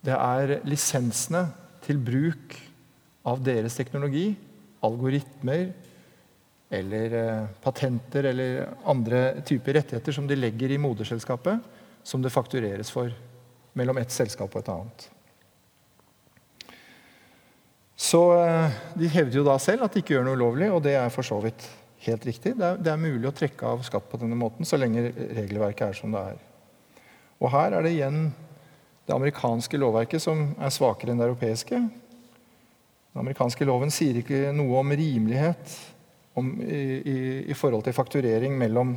Det 0.07 0.15
er 0.15 0.59
lisensene 0.65 1.47
til 1.85 1.99
bruk 2.01 2.55
av 3.27 3.41
deres 3.43 3.75
teknologi, 3.77 4.31
algoritmer, 4.85 5.71
eller 6.69 7.13
eh, 7.13 7.45
patenter 7.63 8.23
eller 8.23 8.67
andre 8.83 9.41
typer 9.41 9.73
rettigheter 9.79 10.11
som 10.11 10.27
de 10.27 10.35
legger 10.35 10.71
i 10.71 10.79
moderselskapet, 10.81 11.59
som 12.03 12.21
det 12.21 12.33
faktureres 12.33 12.91
for 12.91 13.11
mellom 13.77 13.97
ett 14.01 14.11
selskap 14.11 14.55
og 14.55 14.61
et 14.61 14.71
annet. 14.73 15.07
Så 17.97 18.21
eh, 18.37 18.79
De 18.99 19.11
hevder 19.11 19.39
jo 19.39 19.45
da 19.47 19.57
selv 19.61 19.87
at 19.87 19.95
de 19.95 20.03
ikke 20.03 20.17
gjør 20.17 20.27
noe 20.27 20.39
ulovlig, 20.39 20.71
og 20.71 20.83
det 20.85 20.97
er 20.99 21.13
for 21.13 21.25
så 21.25 21.39
vidt 21.43 21.69
helt 22.05 22.25
riktig. 22.27 22.53
Det 22.57 22.65
er, 22.65 22.81
det 22.81 22.91
er, 22.91 22.99
mulig 23.01 23.29
å 23.29 23.35
trekke 23.35 23.71
av 23.71 23.85
skatt 23.87 24.09
på 24.11 24.19
denne 24.21 24.37
måten 24.37 24.67
så 24.67 24.79
lenge 24.79 25.09
regelverket 25.15 25.89
er 25.89 25.97
som 25.97 26.13
det 26.13 26.25
er. 26.33 26.43
Og 27.41 27.51
Her 27.53 27.77
er 27.77 27.85
det 27.85 27.95
igjen 27.95 28.27
det 29.07 29.15
amerikanske 29.15 29.79
lovverket 29.79 30.21
som 30.21 30.49
er 30.59 30.73
svakere 30.73 31.13
enn 31.13 31.21
det 31.21 31.29
europeiske. 31.29 31.79
Den 31.79 33.21
amerikanske 33.23 33.65
loven 33.65 33.93
sier 33.93 34.19
ikke 34.19 34.49
noe 34.55 34.81
om 34.81 34.91
rimelighet 34.91 35.77
om, 36.37 36.51
i, 36.61 36.81
i, 37.01 37.19
i, 37.49 37.55
forhold 37.57 37.83
til 37.87 37.95
fakturering 37.97 38.57
mellom 38.57 38.95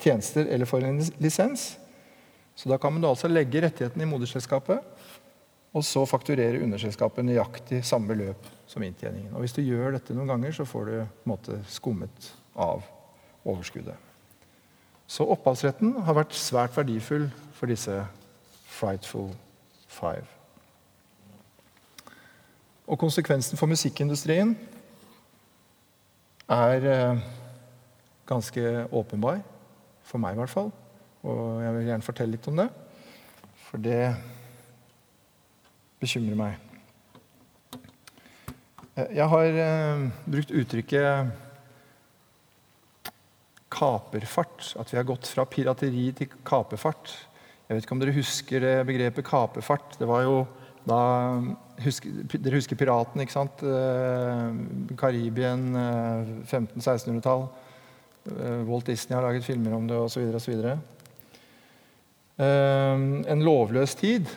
tjenester 0.00 0.46
eller 0.46 0.68
for 0.68 0.84
en 0.86 1.00
lisens. 1.22 1.74
Så 2.54 2.70
da 2.70 2.78
kan 2.78 2.94
man 2.94 3.06
altså 3.08 3.28
legge 3.28 3.62
rettighetene 3.64 4.06
i 4.06 4.10
moderselskapet, 4.10 4.78
og 5.74 5.82
så 5.82 6.04
fakturere 6.06 6.62
underselskapet 6.62 7.26
nøyaktig 7.26 7.80
samme 7.86 8.12
beløp 8.12 8.46
som 8.70 8.82
inntjeningen. 8.86 9.32
Og 9.34 9.42
Hvis 9.42 9.56
du 9.56 9.62
gjør 9.64 9.96
dette 9.96 10.14
noen 10.14 10.30
ganger, 10.30 10.54
så 10.54 10.66
får 10.68 10.90
du 10.90 10.98
måte 11.26 11.58
skummet 11.66 12.30
av 12.54 12.84
overskuddet. 13.42 13.96
Så 15.10 15.26
opphavsretten 15.28 15.96
har 16.06 16.16
vært 16.16 16.36
svært 16.38 16.76
verdifull 16.78 17.26
for 17.58 17.68
disse 17.68 17.98
frightful 18.70 19.32
five. 19.90 20.24
Og 22.86 22.98
konsekvensen 23.00 23.58
for 23.58 23.70
musikkindustrien 23.70 24.54
er 26.50 26.86
eh, 26.90 27.24
ganske 28.28 28.86
åpenbar. 28.92 29.40
For 30.04 30.20
meg, 30.20 30.34
i 30.34 30.42
hvert 30.42 30.52
fall. 30.52 30.70
Og 31.24 31.62
jeg 31.64 31.74
vil 31.76 31.88
gjerne 31.88 32.04
fortelle 32.04 32.36
litt 32.36 32.48
om 32.50 32.60
det. 32.60 32.68
For 33.64 33.80
det 33.80 34.02
bekymrer 36.02 36.36
meg. 36.36 36.58
Eh, 38.94 39.14
jeg 39.16 39.28
har 39.32 39.60
eh, 39.64 40.04
brukt 40.28 40.52
uttrykket 40.52 41.32
kaperfart. 43.74 44.74
At 44.78 44.92
vi 44.92 45.00
har 45.00 45.08
gått 45.08 45.30
fra 45.30 45.46
pirateri 45.48 46.10
til 46.16 46.36
kaperfart. 46.46 47.14
Jeg 47.64 47.78
vet 47.78 47.86
ikke 47.86 47.96
om 47.96 48.02
dere 48.02 48.18
husker 48.18 48.60
det 48.60 48.76
begrepet 48.86 49.26
kaperfart. 49.26 49.96
Det 49.98 50.08
var 50.08 50.26
jo 50.26 50.42
da 50.84 51.00
husk, 51.84 52.06
Dere 52.34 52.58
husker 52.58 52.78
Piraten, 52.78 53.22
ikke 53.24 53.34
sant? 53.34 53.62
Eh, 53.64 54.96
Karibien, 55.00 55.70
1500-1600-tall. 56.44 57.46
Eh, 57.46 58.34
eh, 58.34 58.62
Walt 58.68 58.90
Disney 58.90 59.16
har 59.16 59.24
laget 59.24 59.46
filmer 59.46 59.76
om 59.76 59.88
det 59.88 59.96
osv. 59.96 60.28
osv. 60.36 60.54
En 62.44 63.44
lovløs 63.46 63.94
tid. 63.96 64.28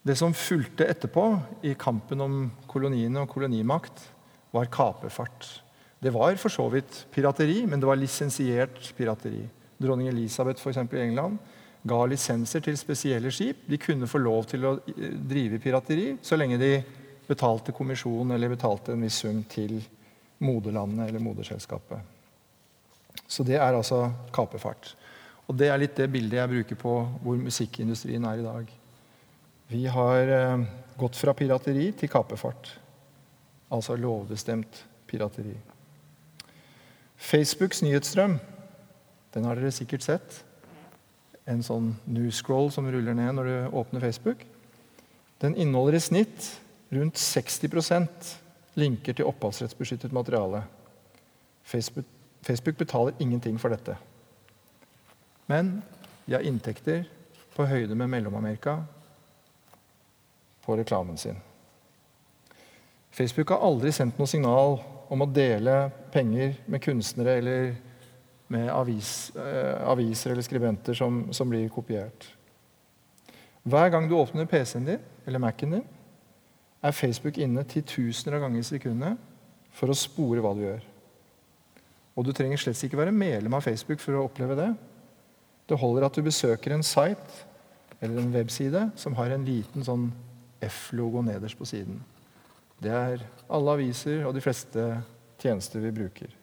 Det 0.00 0.16
som 0.16 0.32
fulgte 0.32 0.88
etterpå 0.88 1.24
i 1.68 1.74
kampen 1.76 2.24
om 2.24 2.36
koloniene 2.70 3.20
og 3.20 3.32
kolonimakt, 3.34 4.06
var 4.50 4.70
kaperfart. 4.72 5.46
Det 6.00 6.10
var 6.14 6.34
for 6.40 6.50
så 6.50 6.64
vidt 6.72 7.04
pirateri, 7.12 7.66
men 7.68 7.78
det 7.78 7.86
var 7.86 7.98
lisensiert 8.00 8.80
pirateri. 8.96 9.44
Dronning 9.80 10.08
Elisabeth 10.08 10.62
for 10.62 10.72
eksempel, 10.72 10.98
i 10.98 11.10
England 11.10 11.38
ga 11.82 12.00
lisenser 12.08 12.62
til 12.64 12.76
spesielle 12.78 13.32
skip. 13.32 13.64
De 13.68 13.78
kunne 13.80 14.08
få 14.10 14.20
lov 14.20 14.48
til 14.50 14.66
å 14.68 14.74
eh, 14.84 15.14
drive 15.14 15.60
pirateri 15.62 16.14
så 16.22 16.38
lenge 16.38 16.60
de 16.60 16.74
betalte 17.30 17.72
kommisjon 17.72 18.34
eller 18.34 18.52
betalte 18.52 18.94
en 18.94 19.04
viss 19.06 19.20
sum 19.22 19.44
til 19.50 19.78
moderlandet 20.44 21.08
eller 21.08 21.22
moderselskapet. 21.22 22.16
Så 23.30 23.44
det 23.46 23.58
er 23.60 23.76
altså 23.76 24.08
kaperfart. 24.34 24.94
Og 25.48 25.56
det 25.58 25.70
er 25.70 25.80
litt 25.82 25.96
det 25.98 26.10
bildet 26.12 26.40
jeg 26.40 26.52
bruker 26.52 26.78
på 26.78 26.94
hvor 27.22 27.40
musikkindustrien 27.40 28.26
er 28.26 28.40
i 28.40 28.46
dag. 28.46 28.76
Vi 29.70 29.86
har 29.86 30.34
eh, 30.36 30.68
gått 30.98 31.18
fra 31.18 31.34
pirateri 31.38 31.90
til 31.96 32.10
kaperfart. 32.10 32.74
Altså 33.70 33.96
lovbestemt 33.98 34.84
pirateri. 35.10 35.54
Facebooks 37.20 37.84
nyhetsstrøm 37.84 38.38
den 39.34 39.46
har 39.46 39.58
dere 39.58 39.70
sikkert 39.74 40.02
sett 40.02 40.40
en 41.48 41.62
sånn 41.64 41.94
newscroll 42.04 42.70
som 42.72 42.88
ruller 42.90 43.16
ned 43.16 43.36
når 43.36 43.48
du 43.48 43.76
åpner 43.80 44.04
Facebook. 44.04 44.44
Den 45.40 45.56
inneholder 45.56 45.96
i 45.96 46.02
snitt 46.04 46.50
rundt 46.90 47.16
60% 47.16 48.34
linker 48.80 49.16
til 49.16 49.28
opphavsrettsbeskyttet 49.30 50.12
materiale. 50.12 50.62
Facebook, 51.64 52.06
Facebook 52.42 52.78
betaler 52.78 53.14
ingenting 53.18 53.58
for 53.58 53.72
dette. 53.72 53.96
Men 55.46 55.80
de 56.26 56.36
har 56.36 56.46
inntekter 56.46 57.06
på 57.56 57.66
høyde 57.66 57.96
med 57.98 58.10
Mellom-Amerika 58.10 58.80
på 60.64 60.76
reklamen 60.76 61.18
sin. 61.18 61.38
Facebook 63.10 63.50
har 63.50 63.64
aldri 63.66 63.92
sendt 63.92 64.18
noe 64.20 64.30
signal 64.30 64.78
om 65.10 65.24
å 65.24 65.30
dele 65.34 65.90
penger 66.14 66.54
med 66.70 66.82
kunstnere 66.84 67.38
eller 67.40 67.72
med 68.50 68.70
avis, 68.74 69.30
eh, 69.38 69.78
aviser 69.86 70.32
eller 70.32 70.44
skribenter 70.44 70.96
som, 70.98 71.22
som, 71.32 71.50
blir 71.50 71.68
kopiert. 71.70 72.26
Hver 73.62 73.90
gang 73.92 74.08
du 74.08 74.16
åpner 74.18 74.48
PC-en 74.50 74.88
din 74.88 75.02
eller 75.26 75.42
Mac-en 75.42 75.76
din, 75.76 75.88
er 76.80 76.96
Facebook 76.96 77.38
inne 77.38 77.62
titusener 77.68 78.38
av 78.38 78.46
ganger 78.46 78.62
i 78.62 78.66
sekundet 78.66 79.20
for 79.76 79.92
å 79.92 79.96
spore 79.96 80.42
hva 80.42 80.54
du 80.56 80.64
gjør. 80.64 80.86
Og 82.16 82.26
du 82.26 82.32
trenger 82.34 82.58
slett 82.58 82.80
ikke 82.88 82.98
være 82.98 83.14
medlem 83.14 83.54
av 83.54 83.62
Facebook 83.64 84.00
for 84.02 84.16
å 84.16 84.24
oppleve 84.26 84.56
det. 84.58 84.70
Det 85.70 85.78
holder 85.78 86.08
at 86.08 86.16
du 86.16 86.24
besøker 86.26 86.74
en 86.74 86.82
site 86.82 87.46
eller 88.00 88.18
en 88.18 88.34
webside 88.34 88.88
som 88.98 89.14
har 89.20 89.30
en 89.30 89.46
liten 89.46 89.86
sånn 89.86 90.08
F-logo 90.64 91.22
nederst 91.22 91.60
på 91.60 91.68
siden. 91.68 92.00
Det 92.80 92.90
er 92.90 93.22
alle 93.46 93.76
aviser 93.76 94.24
og 94.26 94.34
de 94.34 94.42
fleste 94.42 94.90
tjenester 95.40 95.84
vi 95.84 95.94
bruker. 96.00 96.39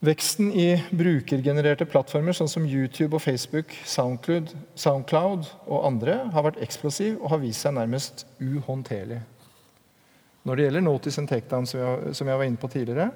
Veksten 0.00 0.48
i 0.56 0.78
brukergenererte 0.96 1.84
plattformer 1.84 2.32
sånn 2.32 2.48
som 2.48 2.64
YouTube 2.64 3.18
og 3.18 3.20
Facebook, 3.20 3.74
Soundcloud, 3.84 4.54
Soundcloud 4.72 5.50
og 5.66 5.82
andre 5.84 6.14
har 6.32 6.46
vært 6.46 6.60
eksplosiv 6.64 7.18
og 7.18 7.34
har 7.34 7.42
vist 7.42 7.66
seg 7.66 7.74
nærmest 7.76 8.24
uhåndterlig. 8.40 9.18
Når 10.48 10.56
det 10.56 10.64
gjelder 10.64 10.84
Notice 10.86 11.20
and 11.20 11.28
Takedown, 11.28 11.68
som 11.68 11.82
jeg, 11.82 12.14
som 12.16 12.30
jeg 12.32 12.40
var 12.40 12.48
inne 12.48 12.62
på 12.62 12.70
tidligere, 12.72 13.10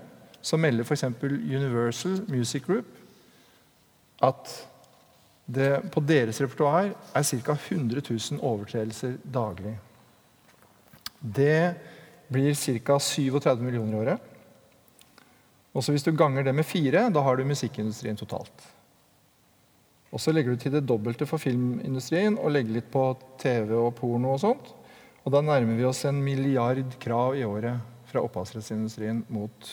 så 0.45 0.61
melder 0.61 0.85
f.eks. 0.85 1.07
Universal 1.25 2.21
Music 2.29 2.67
Group 2.69 2.93
at 4.29 4.53
det 5.57 5.71
på 5.93 6.05
deres 6.05 6.43
repertoar 6.45 6.93
er 6.93 7.25
ca. 7.25 7.57
100 7.57 8.05
000 8.11 8.45
overtredelser 8.45 9.17
daglig. 9.25 9.79
Det 11.21 11.75
blir 12.29 12.53
ca. 12.53 13.01
37 13.01 13.65
millioner 13.65 13.97
i 13.97 14.01
året. 14.05 14.31
Og 15.75 15.83
så 15.83 15.93
Hvis 15.93 16.07
du 16.07 16.13
ganger 16.13 16.45
det 16.45 16.55
med 16.55 16.67
fire, 16.67 17.11
da 17.11 17.21
har 17.21 17.37
du 17.37 17.45
musikkindustrien 17.45 18.17
totalt. 18.17 18.67
Og 20.13 20.21
Så 20.21 20.33
legger 20.33 20.55
du 20.55 20.57
til 20.57 20.73
det 20.73 20.87
dobbelte 20.87 21.27
for 21.27 21.43
filmindustrien 21.43 22.39
og 22.39 22.53
legger 22.55 22.77
litt 22.77 22.91
på 22.91 23.17
TV 23.39 23.75
og 23.75 23.97
porno. 23.99 24.33
Og 24.33 24.41
sånt. 24.41 24.75
Og 25.25 25.33
da 25.33 25.41
nærmer 25.41 25.75
vi 25.75 25.85
oss 25.85 26.05
en 26.05 26.23
milliard 26.23 26.99
krav 27.01 27.35
i 27.35 27.45
året 27.45 27.81
fra 28.07 28.23
opphavsrettsindustrien 28.23 29.25
mot 29.29 29.71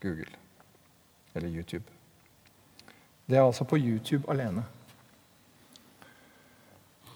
Google 0.00 0.30
eller 1.34 1.48
YouTube. 1.48 1.84
Det 3.26 3.38
er 3.38 3.42
altså 3.46 3.64
på 3.64 3.78
YouTube 3.78 4.30
alene. 4.30 4.62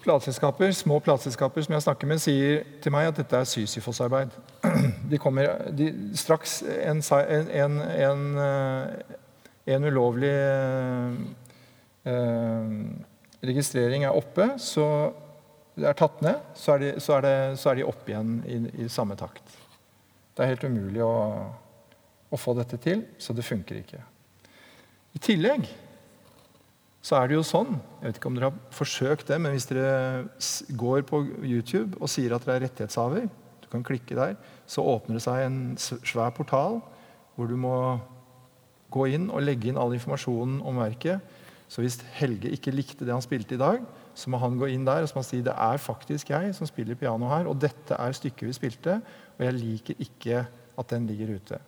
Plateselskaper, 0.05 0.71
Små 0.77 0.99
plateselskaper 1.01 1.65
som 1.65 1.73
jeg 1.73 1.83
snakker 1.87 2.09
med, 2.09 2.21
sier 2.21 2.61
til 2.83 2.93
meg 2.93 3.07
at 3.09 3.17
dette 3.17 3.39
er 3.41 3.47
Sysifos-arbeid. 3.49 4.29
De 5.11 5.17
kommer, 5.21 5.49
de, 5.73 5.91
straks 6.17 6.59
en, 6.65 7.01
en, 7.01 7.75
en, 7.81 8.23
eh, 8.41 8.85
en 9.75 9.85
ulovlig 9.85 10.31
eh, 12.09 12.71
registrering 13.45 14.05
er 14.05 14.17
oppe, 14.17 14.47
så 14.61 14.87
er 15.77 15.97
tatt 15.97 16.21
ned, 16.25 16.41
så 16.57 16.75
er 16.75 16.81
de, 16.81 16.89
så 17.03 17.17
er 17.17 17.25
det, 17.25 17.35
så 17.61 17.69
er 17.71 17.79
de 17.79 17.85
opp 17.85 18.09
igjen 18.09 18.35
i, 18.49 18.59
i, 18.85 18.89
samme 18.89 19.17
takt. 19.19 19.57
Det 20.35 20.43
er 20.43 20.53
helt 20.53 20.65
umulig 20.65 21.03
å, 21.05 21.15
å 22.29 22.39
få 22.39 22.55
dette 22.57 22.79
til, 22.81 23.05
så 23.21 23.35
det 23.35 23.45
funker 23.45 23.81
ikke. 23.81 24.01
I 25.15 25.21
tillegg 25.23 25.69
så 27.05 27.19
er 27.19 27.29
det 27.29 27.37
jo 27.37 27.45
sånn 27.45 27.75
Jeg 27.75 28.07
vet 28.07 28.19
ikke 28.19 28.29
om 28.31 28.37
dere 28.37 28.49
har 28.49 28.73
forsøkt 28.73 29.29
det, 29.29 29.37
men 29.41 29.53
hvis 29.53 29.67
dere 29.69 30.25
går 30.79 31.05
på 31.09 31.21
YouTube 31.45 31.99
og 31.99 32.09
sier 32.11 32.33
at 32.33 32.45
dere 32.45 32.59
er 32.59 32.65
rettighetshaver, 32.65 33.27
du 33.61 33.69
kan 33.69 33.85
klikke 33.85 34.17
der, 34.17 34.35
så 34.69 34.85
åpner 34.85 35.17
det 35.17 35.25
seg 35.25 35.45
en 35.45 35.59
svær 35.77 36.33
portal 36.35 36.79
hvor 37.35 37.49
du 37.49 37.57
må 37.59 37.75
gå 38.93 39.09
inn 39.17 39.27
og 39.29 39.43
legge 39.43 39.69
inn 39.69 39.79
all 39.81 39.93
informasjonen 39.97 40.61
om 40.65 40.79
verket. 40.79 41.19
Så 41.67 41.81
hvis 41.83 41.97
Helge 42.15 42.51
ikke 42.53 42.73
likte 42.73 43.05
det 43.05 43.13
han 43.13 43.23
spilte 43.25 43.57
i 43.57 43.61
dag, 43.61 43.81
så 44.15 44.31
må 44.31 44.39
han 44.39 44.55
gå 44.59 44.69
inn 44.71 44.85
der 44.87 45.03
og 45.03 45.09
så 45.09 45.17
må 45.17 45.23
han 45.23 45.27
si 45.27 45.41
det 45.43 45.55
er 45.65 45.81
faktisk 45.81 46.31
jeg 46.31 46.53
som 46.55 46.69
spiller 46.69 46.97
piano 46.97 47.27
her, 47.31 47.49
og 47.49 47.59
dette 47.59 47.97
er 47.97 48.15
stykket 48.15 48.47
vi 48.47 48.55
spilte, 48.55 48.99
og 49.35 49.43
jeg 49.43 49.57
liker 49.57 50.05
ikke 50.05 50.45
at 50.79 50.93
den 50.93 51.09
ligger 51.09 51.35
ute. 51.35 51.59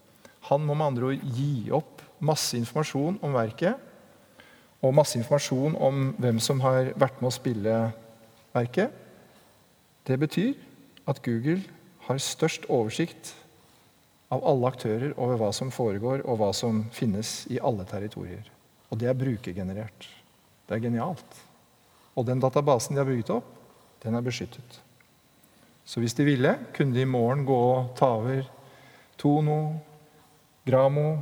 Han 0.48 0.64
må 0.64 0.78
med 0.78 0.94
andre 0.94 1.12
ord 1.12 1.30
gi 1.36 1.68
opp 1.76 2.06
masse 2.24 2.56
informasjon 2.58 3.20
om 3.26 3.36
verket 3.36 3.87
og 4.86 4.94
masse 4.94 5.18
informasjon 5.18 5.76
om 5.82 6.12
hvem 6.22 6.40
som 6.44 6.62
har 6.62 6.92
vært 7.00 7.22
med 7.22 7.32
å 7.32 7.36
spille 7.36 7.78
verket. 8.54 8.94
Det 10.08 10.18
betyr 10.22 10.54
at 11.10 11.22
Google 11.26 11.62
har 12.08 12.22
størst 12.22 12.70
oversikt 12.70 13.34
av 14.34 14.44
alle 14.48 14.70
aktører 14.70 15.16
over 15.16 15.40
hva 15.40 15.52
som 15.56 15.72
foregår, 15.72 16.24
og 16.28 16.40
hva 16.40 16.52
som 16.56 16.86
finnes 16.96 17.46
i 17.52 17.60
alle 17.64 17.88
territorier. 17.88 18.48
Og 18.92 19.00
det 19.00 19.10
er 19.10 19.20
brukergenerert. 19.20 20.08
Det 20.68 20.76
er 20.76 20.84
genialt. 20.84 21.40
Og 22.18 22.28
den 22.28 22.42
databasen 22.44 22.96
de 22.96 23.02
har 23.02 23.08
bygget 23.08 23.34
opp, 23.38 23.48
den 24.04 24.18
er 24.18 24.26
beskyttet. 24.26 24.82
Så 25.88 26.04
hvis 26.04 26.16
de 26.18 26.26
ville, 26.28 26.52
kunne 26.76 26.96
de 26.96 27.06
i 27.06 27.10
morgen 27.10 27.46
gå 27.48 27.56
og 27.56 27.94
ta 27.96 28.10
over 28.20 28.44
Tono, 29.18 29.60
Gramo, 30.68 31.22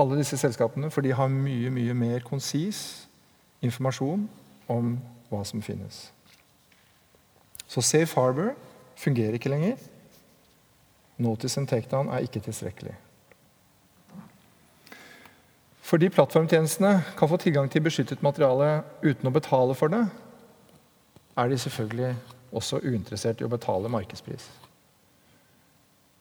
alle 0.00 0.18
disse 0.20 0.38
selskapene, 0.40 0.90
for 0.90 1.04
de 1.04 1.14
har 1.16 1.30
mye 1.32 1.70
mye 1.72 1.94
mer 1.94 2.24
konsis 2.26 3.06
informasjon 3.64 4.26
om 4.70 4.96
hva 5.30 5.44
som 5.46 5.62
finnes. 5.62 6.08
Så 7.70 7.82
Safe 7.84 8.16
Harbor 8.18 8.54
fungerer 8.98 9.36
ikke 9.38 9.52
lenger. 9.52 9.76
Notice 11.20 11.60
and 11.60 11.68
takedown 11.68 12.08
er 12.08 12.24
ikke 12.24 12.42
tilstrekkelig. 12.42 12.96
Fordi 15.90 16.08
plattformtjenestene 16.08 17.00
kan 17.18 17.28
få 17.28 17.36
tilgang 17.42 17.70
til 17.70 17.82
beskyttet 17.82 18.22
materiale 18.22 18.82
uten 19.02 19.26
å 19.26 19.34
betale 19.34 19.74
for 19.74 19.90
det, 19.92 20.04
er 21.38 21.50
de 21.50 21.58
selvfølgelig 21.58 22.14
også 22.54 22.80
uinteressert 22.84 23.40
i 23.40 23.46
å 23.46 23.50
betale 23.50 23.90
markedspris. 23.90 24.46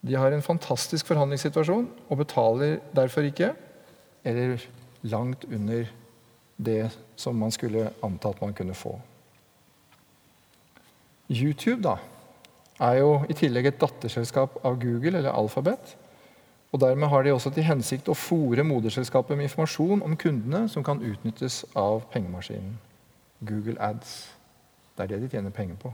De 0.01 0.15
har 0.15 0.31
en 0.31 0.45
fantastisk 0.45 1.09
forhandlingssituasjon 1.09 1.87
og 2.07 2.21
betaler 2.21 2.79
derfor 2.95 3.27
ikke 3.27 3.51
eller 4.23 4.59
langt 5.01 5.45
under 5.45 5.87
det 6.57 6.89
som 7.15 7.35
man 7.39 7.51
skulle 7.51 7.89
anta 8.03 8.29
at 8.29 8.41
man 8.41 8.53
kunne 8.53 8.73
få. 8.75 8.99
YouTube 11.29 11.81
da, 11.83 11.95
er 12.81 12.99
jo 12.99 13.09
i 13.29 13.35
tillegg 13.37 13.69
et 13.69 13.81
datterselskap 13.81 14.59
av 14.65 14.79
Google 14.81 15.17
eller 15.19 15.31
Alphabet. 15.31 15.95
og 16.71 16.81
Dermed 16.81 17.07
har 17.07 17.23
de 17.23 17.33
også 17.33 17.51
til 17.53 17.63
hensikt 17.63 18.09
å 18.09 18.17
fòre 18.17 18.63
moderselskapet 18.63 19.37
med 19.37 19.49
informasjon 19.49 20.03
om 20.03 20.17
kundene 20.17 20.67
som 20.69 20.83
kan 20.83 21.01
utnyttes 21.01 21.65
av 21.75 22.05
pengemaskinen. 22.13 22.77
Google 23.39 23.77
Ads. 23.79 24.35
Det 24.97 25.03
er 25.03 25.13
det 25.13 25.21
de 25.21 25.29
tjener 25.31 25.55
penger 25.55 25.75
på. 25.79 25.93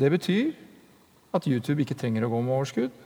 Det 0.00 0.10
betyr 0.10 0.52
at 1.34 1.46
YouTube 1.46 1.82
ikke 1.82 1.94
trenger 1.94 2.26
å 2.26 2.30
gå 2.32 2.40
med 2.40 2.54
overskudd. 2.56 3.05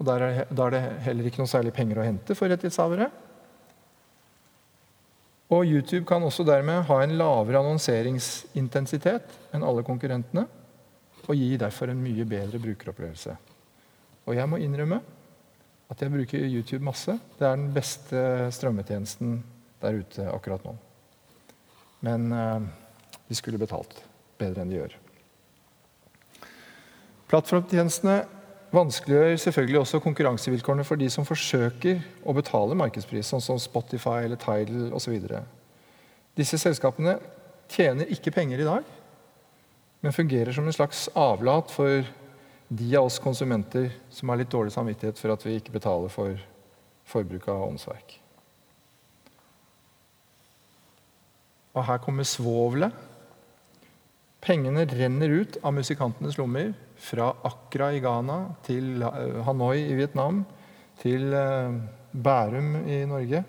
Og 0.00 0.06
der 0.08 0.24
er, 0.24 0.44
Da 0.48 0.66
er 0.66 0.70
det 0.70 0.84
heller 1.04 1.28
ikke 1.28 1.42
noe 1.42 1.50
særlig 1.50 1.74
penger 1.76 2.00
å 2.00 2.06
hente 2.06 2.34
for 2.34 2.48
rettighetshavere. 2.48 3.10
Og 5.50 5.66
YouTube 5.66 6.06
kan 6.06 6.22
også 6.22 6.46
dermed 6.46 6.86
ha 6.86 6.96
en 7.02 7.16
lavere 7.18 7.58
annonseringsintensitet 7.58 9.32
enn 9.52 9.66
alle 9.66 9.82
konkurrentene, 9.82 10.46
og 11.26 11.36
gi 11.36 11.56
derfor 11.58 11.90
en 11.90 12.02
mye 12.02 12.24
bedre 12.26 12.58
brukeropplevelse. 12.62 13.34
Og 14.30 14.36
jeg 14.38 14.48
må 14.48 14.60
innrømme 14.62 15.00
at 15.90 16.02
jeg 16.02 16.12
bruker 16.12 16.46
YouTube 16.46 16.84
masse. 16.86 17.16
Det 17.38 17.46
er 17.46 17.58
den 17.58 17.72
beste 17.74 18.22
strømmetjenesten 18.54 19.40
der 19.82 19.98
ute 19.98 20.26
akkurat 20.30 20.64
nå. 20.64 20.76
Men 22.06 22.30
eh, 22.32 22.60
de 23.28 23.36
skulle 23.38 23.60
betalt 23.60 23.98
bedre 24.40 24.62
enn 24.62 24.70
de 24.70 24.78
gjør. 24.78 24.94
Plattformtjenestene 27.30 28.20
vanskeliggjør 28.74 29.36
selvfølgelig 29.42 29.80
også 29.80 30.00
konkurransevilkårene 30.04 30.84
for 30.86 31.00
de 31.00 31.08
som 31.10 31.26
forsøker 31.26 32.00
å 32.22 32.34
betale 32.36 32.78
markedspris, 32.78 33.32
sånn 33.32 33.42
som 33.42 33.58
Spotify 33.58 34.24
eller 34.24 34.38
Tidal 34.40 34.92
osv. 34.94 35.16
Disse 36.38 36.58
selskapene 36.60 37.16
tjener 37.70 38.10
ikke 38.14 38.32
penger 38.34 38.62
i 38.62 38.68
dag, 38.68 38.86
men 40.00 40.16
fungerer 40.16 40.54
som 40.54 40.66
en 40.66 40.76
slags 40.76 41.08
avlat 41.18 41.70
for 41.74 42.06
de 42.70 42.88
av 42.96 43.08
oss 43.08 43.18
konsumenter 43.18 43.90
som 44.14 44.30
har 44.30 44.38
litt 44.40 44.52
dårlig 44.52 44.72
samvittighet 44.74 45.18
for 45.18 45.34
at 45.34 45.44
vi 45.44 45.56
ikke 45.58 45.74
betaler 45.74 46.12
for 46.12 46.38
forbruk 47.10 47.48
av 47.50 47.66
åndsverk. 47.66 48.14
Og 51.74 51.86
her 51.86 52.00
kommer 52.02 52.26
svovelet. 52.26 52.94
Pengene 54.40 54.86
renner 54.88 55.28
ut 55.28 55.58
av 55.62 55.74
musikantenes 55.76 56.38
lommer 56.40 56.72
fra 56.96 57.28
Accra 57.44 57.90
i 57.92 58.00
Ghana 58.00 58.38
til 58.64 59.02
eh, 59.04 59.40
Hanoi 59.44 59.82
i 59.84 59.96
Vietnam 59.98 60.44
til 61.00 61.34
eh, 61.36 61.74
Bærum 62.12 62.76
i 62.88 63.02
Norge. 63.08 63.42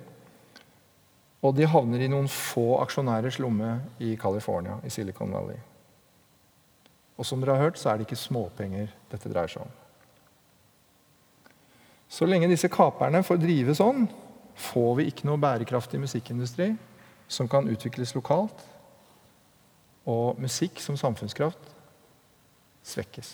Og 1.42 1.56
de 1.58 1.66
havner 1.66 2.04
i 2.04 2.10
noen 2.12 2.28
få 2.30 2.82
aksjonærers 2.84 3.40
lomme 3.42 3.78
i 4.04 4.14
California, 4.20 4.78
i 4.86 4.92
Silicon 4.94 5.32
Valley. 5.34 5.58
Og 7.18 7.26
som 7.26 7.42
dere 7.42 7.56
har 7.56 7.70
hørt, 7.70 7.80
så 7.80 7.92
er 7.92 7.98
det 7.98 8.10
ikke 8.10 8.20
småpenger 8.20 8.92
dette 9.12 9.32
dreier 9.32 9.50
seg 9.52 9.64
om. 9.64 9.72
Så 12.12 12.28
lenge 12.28 12.50
disse 12.52 12.68
kaperne 12.72 13.24
får 13.24 13.40
drive 13.40 13.74
sånn, 13.78 14.06
får 14.60 14.94
vi 15.00 15.08
ikke 15.08 15.30
noe 15.30 15.40
bærekraftig 15.40 16.02
musikkindustri 16.04 16.74
som 17.32 17.48
kan 17.48 17.70
utvikles 17.72 18.12
lokalt. 18.18 18.66
Og 20.06 20.40
musikk 20.42 20.80
som 20.82 20.98
samfunnskraft 20.98 21.72
svekkes. 22.84 23.30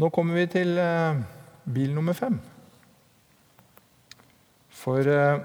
Nå 0.00 0.08
kommer 0.10 0.40
vi 0.40 0.46
til 0.50 0.78
eh, 0.80 1.20
bil 1.74 1.92
nummer 1.94 2.16
fem. 2.18 2.40
For 4.74 5.06
eh, 5.06 5.42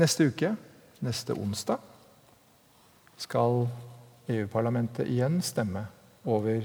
neste 0.00 0.30
uke, 0.30 0.54
neste 1.04 1.36
onsdag, 1.36 1.82
skal 3.20 3.66
EU-parlamentet 4.32 5.10
igjen 5.12 5.42
stemme 5.44 5.84
over 6.24 6.64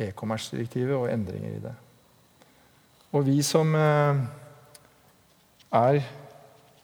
e-commerce-direktivet 0.00 0.94
og 0.94 1.10
endringer 1.10 1.56
i 1.56 1.62
det. 1.64 1.74
Og 3.12 3.26
vi 3.26 3.40
som 3.42 3.74
eh, 3.74 4.22
er 5.74 6.00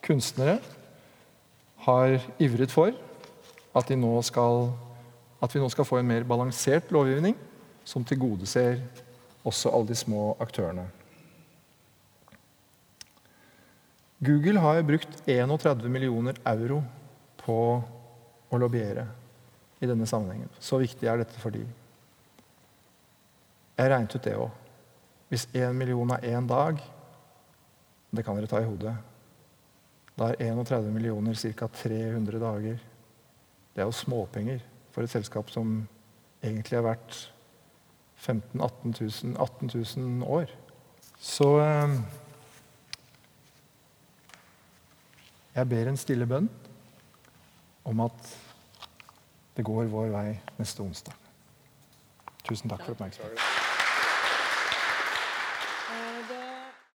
kunstnere, 0.03 0.59
har 1.87 2.19
ivret 2.43 2.73
for 2.73 2.93
at, 3.77 3.91
skal, 4.27 4.71
at, 5.43 5.55
vi 5.55 5.61
nå 5.61 5.69
skal 5.71 5.87
få 5.87 6.01
en 6.01 6.09
mer 6.09 6.25
balansert 6.27 6.91
lovgivning 6.91 7.37
som 7.87 8.05
tilgodeser 8.05 8.81
også 9.47 9.71
alle 9.71 9.89
de 9.89 9.99
små 9.99 10.37
aktørene. 10.43 10.87
Google 14.19 14.61
har 14.61 14.83
brukt 14.83 15.21
31 15.29 15.89
millioner 15.93 16.39
euro 16.47 16.81
på 17.45 17.59
å 18.51 18.59
lobbyere. 18.59 19.07
i 19.77 19.87
denne 19.87 20.07
sammenhengen. 20.09 20.49
Så 20.59 20.79
viktig 20.81 21.05
er 21.05 21.19
dette 21.21 21.37
for 21.37 21.53
de. 21.53 21.61
Jeg 23.77 23.91
regnet 23.93 24.15
ut 24.17 24.25
det 24.25 24.33
òg. 24.41 24.55
Hvis 25.29 25.45
én 25.53 25.77
million 25.77 26.15
er 26.17 26.25
én 26.33 26.47
dag 26.49 26.81
Det 28.17 28.25
kan 28.25 28.37
dere 28.39 28.47
ta 28.49 28.61
i 28.63 28.65
hodet. 28.65 28.95
Da 30.17 30.31
er 30.33 30.53
31 30.53 30.93
millioner 30.93 31.35
ca. 31.37 31.67
300 31.67 32.41
dager. 32.41 32.79
Det 33.75 33.83
er 33.83 33.89
jo 33.89 33.93
småpenger 33.93 34.63
for 34.95 35.05
et 35.05 35.13
selskap 35.13 35.51
som 35.53 35.83
egentlig 36.43 36.79
er 36.79 36.87
verdt 36.87 37.19
15 38.17 38.61
000-18 38.61 38.95
000, 39.25 39.37
18 39.37 39.71
000 39.97 40.25
år. 40.25 40.47
Så 41.21 41.51
eh, 41.61 41.99
jeg 45.55 45.69
ber 45.69 45.89
en 45.91 46.01
stille 46.01 46.27
bønn 46.29 46.49
om 47.85 48.01
at 48.05 48.33
det 49.57 49.65
går 49.65 49.93
vår 49.93 50.11
vei 50.13 50.29
neste 50.59 50.85
onsdag. 50.85 51.15
Tusen 52.49 52.71
takk 52.71 52.85
for 52.85 52.97
oppmerksomheten. 52.97 53.56